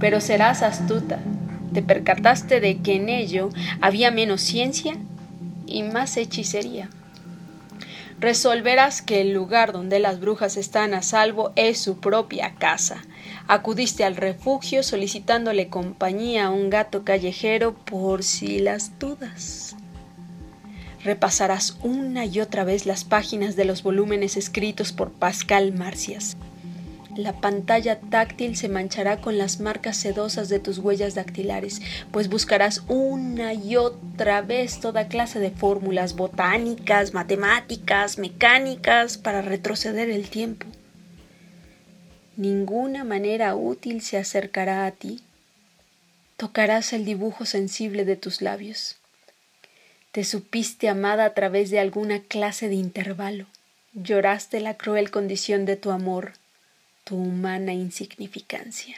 Pero 0.00 0.20
serás 0.20 0.62
astuta. 0.62 1.20
Te 1.72 1.82
percataste 1.82 2.60
de 2.60 2.78
que 2.78 2.96
en 2.96 3.08
ello 3.08 3.50
había 3.80 4.10
menos 4.10 4.40
ciencia 4.40 4.96
y 5.66 5.82
más 5.82 6.16
hechicería. 6.16 6.88
Resolverás 8.18 9.02
que 9.02 9.20
el 9.20 9.34
lugar 9.34 9.72
donde 9.72 9.98
las 9.98 10.20
brujas 10.20 10.56
están 10.56 10.94
a 10.94 11.02
salvo 11.02 11.52
es 11.54 11.78
su 11.78 11.98
propia 11.98 12.54
casa. 12.54 13.04
Acudiste 13.46 14.04
al 14.04 14.16
refugio 14.16 14.82
solicitándole 14.82 15.68
compañía 15.68 16.46
a 16.46 16.50
un 16.50 16.70
gato 16.70 17.04
callejero 17.04 17.74
por 17.74 18.22
si 18.22 18.58
las 18.58 18.98
dudas. 18.98 19.76
Repasarás 21.04 21.76
una 21.82 22.24
y 22.24 22.40
otra 22.40 22.64
vez 22.64 22.86
las 22.86 23.04
páginas 23.04 23.54
de 23.54 23.66
los 23.66 23.82
volúmenes 23.82 24.38
escritos 24.38 24.92
por 24.92 25.12
Pascal 25.12 25.72
Marcias. 25.74 26.38
La 27.16 27.32
pantalla 27.40 27.98
táctil 27.98 28.58
se 28.58 28.68
manchará 28.68 29.22
con 29.22 29.38
las 29.38 29.58
marcas 29.58 29.96
sedosas 29.96 30.50
de 30.50 30.58
tus 30.58 30.76
huellas 30.76 31.14
dactilares, 31.14 31.80
pues 32.10 32.28
buscarás 32.28 32.82
una 32.88 33.54
y 33.54 33.76
otra 33.76 34.42
vez 34.42 34.80
toda 34.80 35.08
clase 35.08 35.38
de 35.38 35.50
fórmulas 35.50 36.14
botánicas, 36.14 37.14
matemáticas, 37.14 38.18
mecánicas 38.18 39.16
para 39.16 39.40
retroceder 39.40 40.10
el 40.10 40.28
tiempo. 40.28 40.66
Ninguna 42.36 43.02
manera 43.02 43.56
útil 43.56 44.02
se 44.02 44.18
acercará 44.18 44.84
a 44.84 44.90
ti. 44.90 45.22
Tocarás 46.36 46.92
el 46.92 47.06
dibujo 47.06 47.46
sensible 47.46 48.04
de 48.04 48.16
tus 48.16 48.42
labios. 48.42 48.98
Te 50.12 50.22
supiste 50.22 50.90
amada 50.90 51.24
a 51.24 51.32
través 51.32 51.70
de 51.70 51.78
alguna 51.78 52.20
clase 52.20 52.68
de 52.68 52.74
intervalo. 52.74 53.46
Lloraste 53.94 54.60
la 54.60 54.74
cruel 54.74 55.10
condición 55.10 55.64
de 55.64 55.76
tu 55.76 55.90
amor 55.90 56.34
tu 57.06 57.14
humana 57.14 57.72
insignificancia 57.72 58.96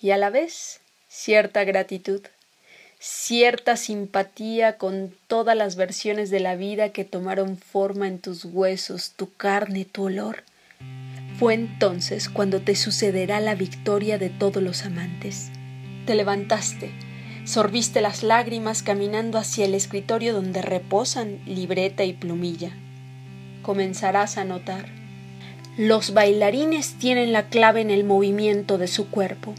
y 0.00 0.12
a 0.12 0.16
la 0.16 0.30
vez 0.30 0.80
cierta 1.08 1.64
gratitud, 1.64 2.20
cierta 3.00 3.76
simpatía 3.76 4.78
con 4.78 5.12
todas 5.26 5.56
las 5.56 5.74
versiones 5.74 6.30
de 6.30 6.38
la 6.38 6.54
vida 6.54 6.90
que 6.90 7.04
tomaron 7.04 7.58
forma 7.58 8.06
en 8.06 8.20
tus 8.20 8.44
huesos, 8.44 9.14
tu 9.16 9.32
carne, 9.34 9.84
tu 9.84 10.04
olor. 10.04 10.44
Fue 11.40 11.54
entonces 11.54 12.28
cuando 12.28 12.60
te 12.60 12.76
sucederá 12.76 13.40
la 13.40 13.56
victoria 13.56 14.16
de 14.16 14.30
todos 14.30 14.62
los 14.62 14.84
amantes. 14.84 15.50
Te 16.06 16.14
levantaste, 16.14 16.92
sorbiste 17.44 18.00
las 18.00 18.22
lágrimas 18.22 18.84
caminando 18.84 19.38
hacia 19.38 19.64
el 19.64 19.74
escritorio 19.74 20.34
donde 20.34 20.62
reposan 20.62 21.40
libreta 21.46 22.04
y 22.04 22.12
plumilla. 22.12 22.70
Comenzarás 23.62 24.38
a 24.38 24.44
notar 24.44 24.97
los 25.78 26.12
bailarines 26.12 26.94
tienen 26.98 27.32
la 27.32 27.44
clave 27.44 27.80
en 27.80 27.90
el 27.90 28.02
movimiento 28.02 28.78
de 28.78 28.88
su 28.88 29.08
cuerpo. 29.10 29.54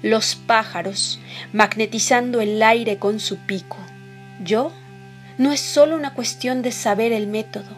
Los 0.00 0.36
pájaros, 0.36 1.18
magnetizando 1.52 2.40
el 2.40 2.62
aire 2.62 2.98
con 2.98 3.18
su 3.18 3.36
pico. 3.36 3.76
Yo 4.44 4.70
no 5.38 5.50
es 5.50 5.58
solo 5.58 5.96
una 5.96 6.14
cuestión 6.14 6.62
de 6.62 6.70
saber 6.70 7.10
el 7.10 7.26
método. 7.26 7.76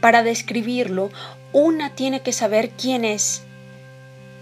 Para 0.00 0.24
describirlo, 0.24 1.12
una 1.52 1.90
tiene 1.90 2.22
que 2.22 2.32
saber 2.32 2.70
quién 2.70 3.04
es. 3.04 3.42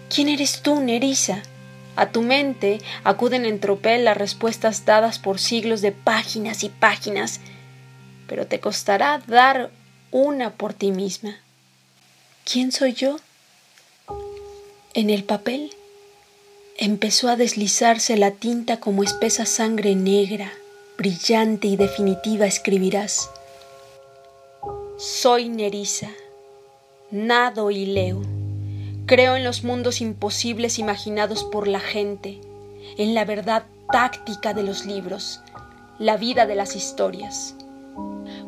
¿Quién 0.09 0.31
eres 0.31 0.63
tú, 0.63 0.81
Nerissa? 0.81 1.43
A 1.95 2.07
tu 2.07 2.23
mente 2.23 2.79
acuden 3.05 3.45
en 3.45 3.61
tropel 3.61 4.07
las 4.07 4.17
respuestas 4.17 4.87
dadas 4.87 5.19
por 5.19 5.39
siglos 5.39 5.83
de 5.83 5.93
páginas 5.93 6.65
y 6.65 6.71
páginas, 6.71 7.41
pero 8.27 8.47
te 8.47 8.61
costará 8.61 9.21
dar 9.27 9.71
una 10.11 10.55
por 10.55 10.73
ti 10.73 10.91
misma. 10.91 11.44
¿Quién 12.45 12.73
soy 12.73 12.93
yo? 12.93 13.17
En 14.93 15.09
el 15.09 15.25
papel 15.25 15.71
empezó 16.77 17.31
a 17.31 17.37
deslizarse 17.37 18.19
la 18.19 18.33
tinta 18.33 18.81
como 18.81 19.03
espesa 19.03 19.47
sangre 19.47 19.95
negra, 19.95 20.53
brillante 20.99 21.69
y 21.69 21.77
definitiva 21.77 22.45
escribirás. 22.45 23.31
Soy 24.99 25.49
Nerissa, 25.49 26.11
nado 27.11 27.71
y 27.71 27.87
leo. 27.87 28.21
Creo 29.07 29.37
en 29.37 29.45
los 29.45 29.65
mundos 29.65 30.03
imposibles 30.03 30.79
imaginados 30.79 31.45
por 31.45 31.67
la 31.67 31.81
gente, 31.81 32.43
en 32.99 33.15
la 33.15 33.25
verdad 33.25 33.65
táctica 33.91 34.53
de 34.53 34.65
los 34.65 34.85
libros, 34.85 35.41
la 35.99 36.19
vida 36.19 36.45
de 36.45 36.57
las 36.57 36.77
historias. 36.77 37.55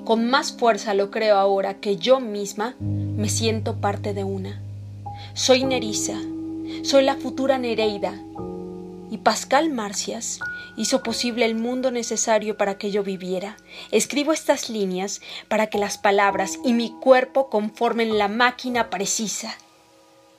Con 0.05 0.29
más 0.29 0.53
fuerza 0.53 0.93
lo 0.93 1.11
creo 1.11 1.37
ahora 1.37 1.81
que 1.81 1.97
yo 1.97 2.21
misma 2.21 2.77
me 3.17 3.31
siento 3.31 3.77
parte 3.77 4.13
de 4.13 4.25
una. 4.25 4.61
Soy 5.33 5.65
Nerissa, 5.65 6.21
soy 6.83 7.03
la 7.03 7.17
futura 7.17 7.57
Nereida, 7.59 8.13
y 9.11 9.19
Pascal 9.19 9.71
Marcias 9.71 10.39
hizo 10.77 11.03
posible 11.03 11.47
el 11.47 11.55
mundo 11.55 11.91
necesario 11.91 12.59
para 12.59 12.77
que 12.77 12.91
yo 12.91 13.03
viviera. 13.03 13.57
Escribo 13.91 14.33
estas 14.33 14.69
líneas 14.69 15.23
para 15.49 15.69
que 15.69 15.79
las 15.79 15.97
palabras 15.97 16.59
y 16.65 16.75
mi 16.75 16.91
cuerpo 16.91 17.49
conformen 17.49 18.19
la 18.19 18.29
máquina 18.29 18.91
precisa. 18.91 19.57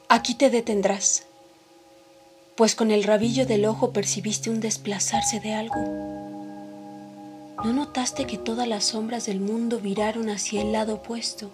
Aquí 0.10 0.36
te 0.36 0.50
detendrás, 0.52 1.26
pues 2.56 2.76
con 2.76 2.92
el 2.92 3.04
rabillo 3.04 3.48
del 3.48 3.66
ojo 3.66 3.92
percibiste 3.92 4.52
un 4.52 4.60
desplazarse 4.60 5.40
de 5.40 5.54
algo. 5.54 5.82
¿No 7.64 7.74
notaste 7.74 8.28
que 8.28 8.38
todas 8.38 8.68
las 8.68 8.86
sombras 8.86 9.26
del 9.26 9.40
mundo 9.40 9.80
viraron 9.80 10.30
hacia 10.30 10.62
el 10.62 10.74
lado 10.74 10.96
opuesto? 10.96 11.50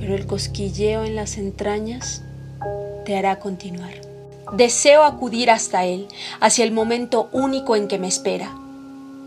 Pero 0.00 0.14
el 0.14 0.26
cosquilleo 0.26 1.04
en 1.04 1.14
las 1.14 1.36
entrañas 1.36 2.22
te 3.04 3.16
hará 3.16 3.38
continuar. 3.38 3.92
Deseo 4.54 5.04
acudir 5.04 5.50
hasta 5.50 5.84
él, 5.84 6.08
hacia 6.40 6.64
el 6.64 6.72
momento 6.72 7.28
único 7.32 7.76
en 7.76 7.86
que 7.86 7.98
me 7.98 8.08
espera. 8.08 8.50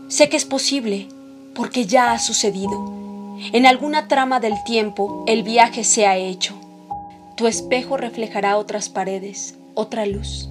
Sé 0.08 0.28
que 0.28 0.36
es 0.36 0.44
posible, 0.44 1.08
porque 1.54 1.86
ya 1.86 2.12
ha 2.12 2.18
sucedido. 2.18 2.92
En 3.52 3.66
alguna 3.66 4.08
trama 4.08 4.40
del 4.40 4.54
tiempo 4.64 5.24
el 5.26 5.44
viaje 5.44 5.84
se 5.84 6.06
ha 6.06 6.16
hecho. 6.16 6.54
Tu 7.36 7.46
espejo 7.46 7.96
reflejará 7.96 8.58
otras 8.58 8.88
paredes, 8.88 9.54
otra 9.74 10.06
luz. 10.06 10.48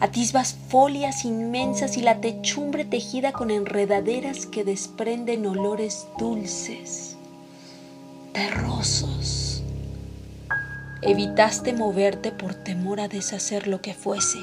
Atisbas 0.00 0.56
folias 0.68 1.24
inmensas 1.24 1.96
y 1.96 2.02
la 2.02 2.20
techumbre 2.20 2.84
tejida 2.84 3.32
con 3.32 3.50
enredaderas 3.50 4.46
que 4.46 4.64
desprenden 4.64 5.46
olores 5.46 6.06
dulces, 6.18 7.16
terrosos. 8.32 9.51
Evitaste 11.04 11.72
moverte 11.72 12.30
por 12.30 12.54
temor 12.54 13.00
a 13.00 13.08
deshacer 13.08 13.66
lo 13.66 13.82
que 13.82 13.92
fuese, 13.92 14.38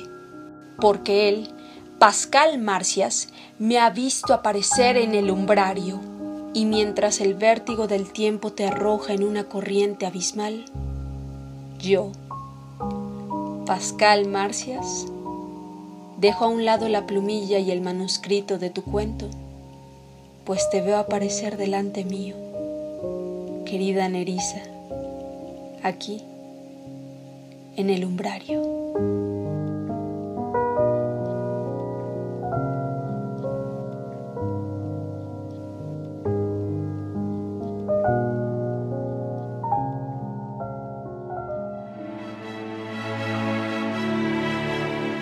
porque 0.81 1.29
él, 1.29 1.47
Pascal 1.99 2.59
Marcias, 2.59 3.29
me 3.59 3.79
ha 3.79 3.89
visto 3.89 4.33
aparecer 4.33 4.97
en 4.97 5.15
el 5.15 5.31
umbrario, 5.31 6.01
y 6.53 6.65
mientras 6.65 7.21
el 7.21 7.33
vértigo 7.33 7.87
del 7.87 8.11
tiempo 8.11 8.51
te 8.51 8.67
arroja 8.67 9.13
en 9.13 9.23
una 9.23 9.45
corriente 9.45 10.05
abismal, 10.05 10.65
yo, 11.79 12.11
Pascal 13.65 14.27
Marcias, 14.27 15.05
dejo 16.17 16.43
a 16.43 16.49
un 16.49 16.65
lado 16.65 16.89
la 16.89 17.07
plumilla 17.07 17.59
y 17.59 17.71
el 17.71 17.79
manuscrito 17.79 18.57
de 18.57 18.69
tu 18.69 18.83
cuento, 18.83 19.29
pues 20.43 20.69
te 20.69 20.81
veo 20.81 20.97
aparecer 20.97 21.55
delante 21.55 22.03
mío, 22.03 22.35
querida 23.65 24.09
Nerissa, 24.09 24.61
aquí, 25.83 26.21
en 27.79 27.89
el 27.89 28.03
umbrario. 28.03 28.61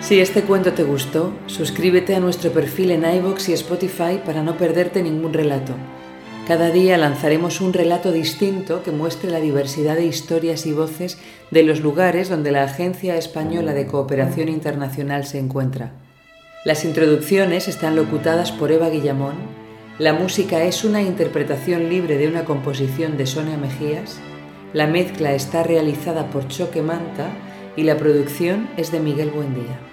Si 0.00 0.18
este 0.20 0.42
cuento 0.42 0.72
te 0.72 0.82
gustó, 0.82 1.32
suscríbete 1.46 2.16
a 2.16 2.20
nuestro 2.20 2.50
perfil 2.50 2.90
en 2.90 3.04
iVoox 3.04 3.50
y 3.50 3.52
Spotify 3.52 4.18
para 4.24 4.42
no 4.42 4.56
perderte 4.56 5.02
ningún 5.02 5.32
relato. 5.32 5.74
Cada 6.48 6.70
día 6.70 6.96
lanzaremos 6.96 7.60
un 7.60 7.74
relato 7.74 8.10
distinto 8.10 8.82
que 8.82 8.90
muestre 8.90 9.30
la 9.30 9.38
diversidad 9.38 9.96
de 9.96 10.06
historias 10.06 10.64
y 10.64 10.72
voces 10.72 11.18
de 11.50 11.62
los 11.62 11.80
lugares 11.80 12.30
donde 12.30 12.52
la 12.52 12.62
Agencia 12.62 13.18
Española 13.18 13.74
de 13.74 13.86
Cooperación 13.86 14.48
Internacional 14.48 15.26
se 15.26 15.38
encuentra. 15.38 15.92
Las 16.64 16.86
introducciones 16.86 17.68
están 17.68 17.96
locutadas 17.96 18.50
por 18.50 18.72
Eva 18.72 18.88
Guillamón, 18.88 19.34
la 19.98 20.14
música 20.14 20.64
es 20.64 20.84
una 20.84 21.02
interpretación 21.02 21.90
libre 21.90 22.16
de 22.16 22.28
una 22.28 22.46
composición 22.46 23.18
de 23.18 23.26
Sonia 23.26 23.58
Mejías, 23.58 24.18
la 24.72 24.86
mezcla 24.86 25.34
está 25.34 25.64
realizada 25.64 26.30
por 26.30 26.48
Choque 26.48 26.80
Manta 26.80 27.28
y 27.76 27.82
la 27.82 27.98
producción 27.98 28.70
es 28.78 28.90
de 28.90 29.00
Miguel 29.00 29.32
Buendía. 29.32 29.87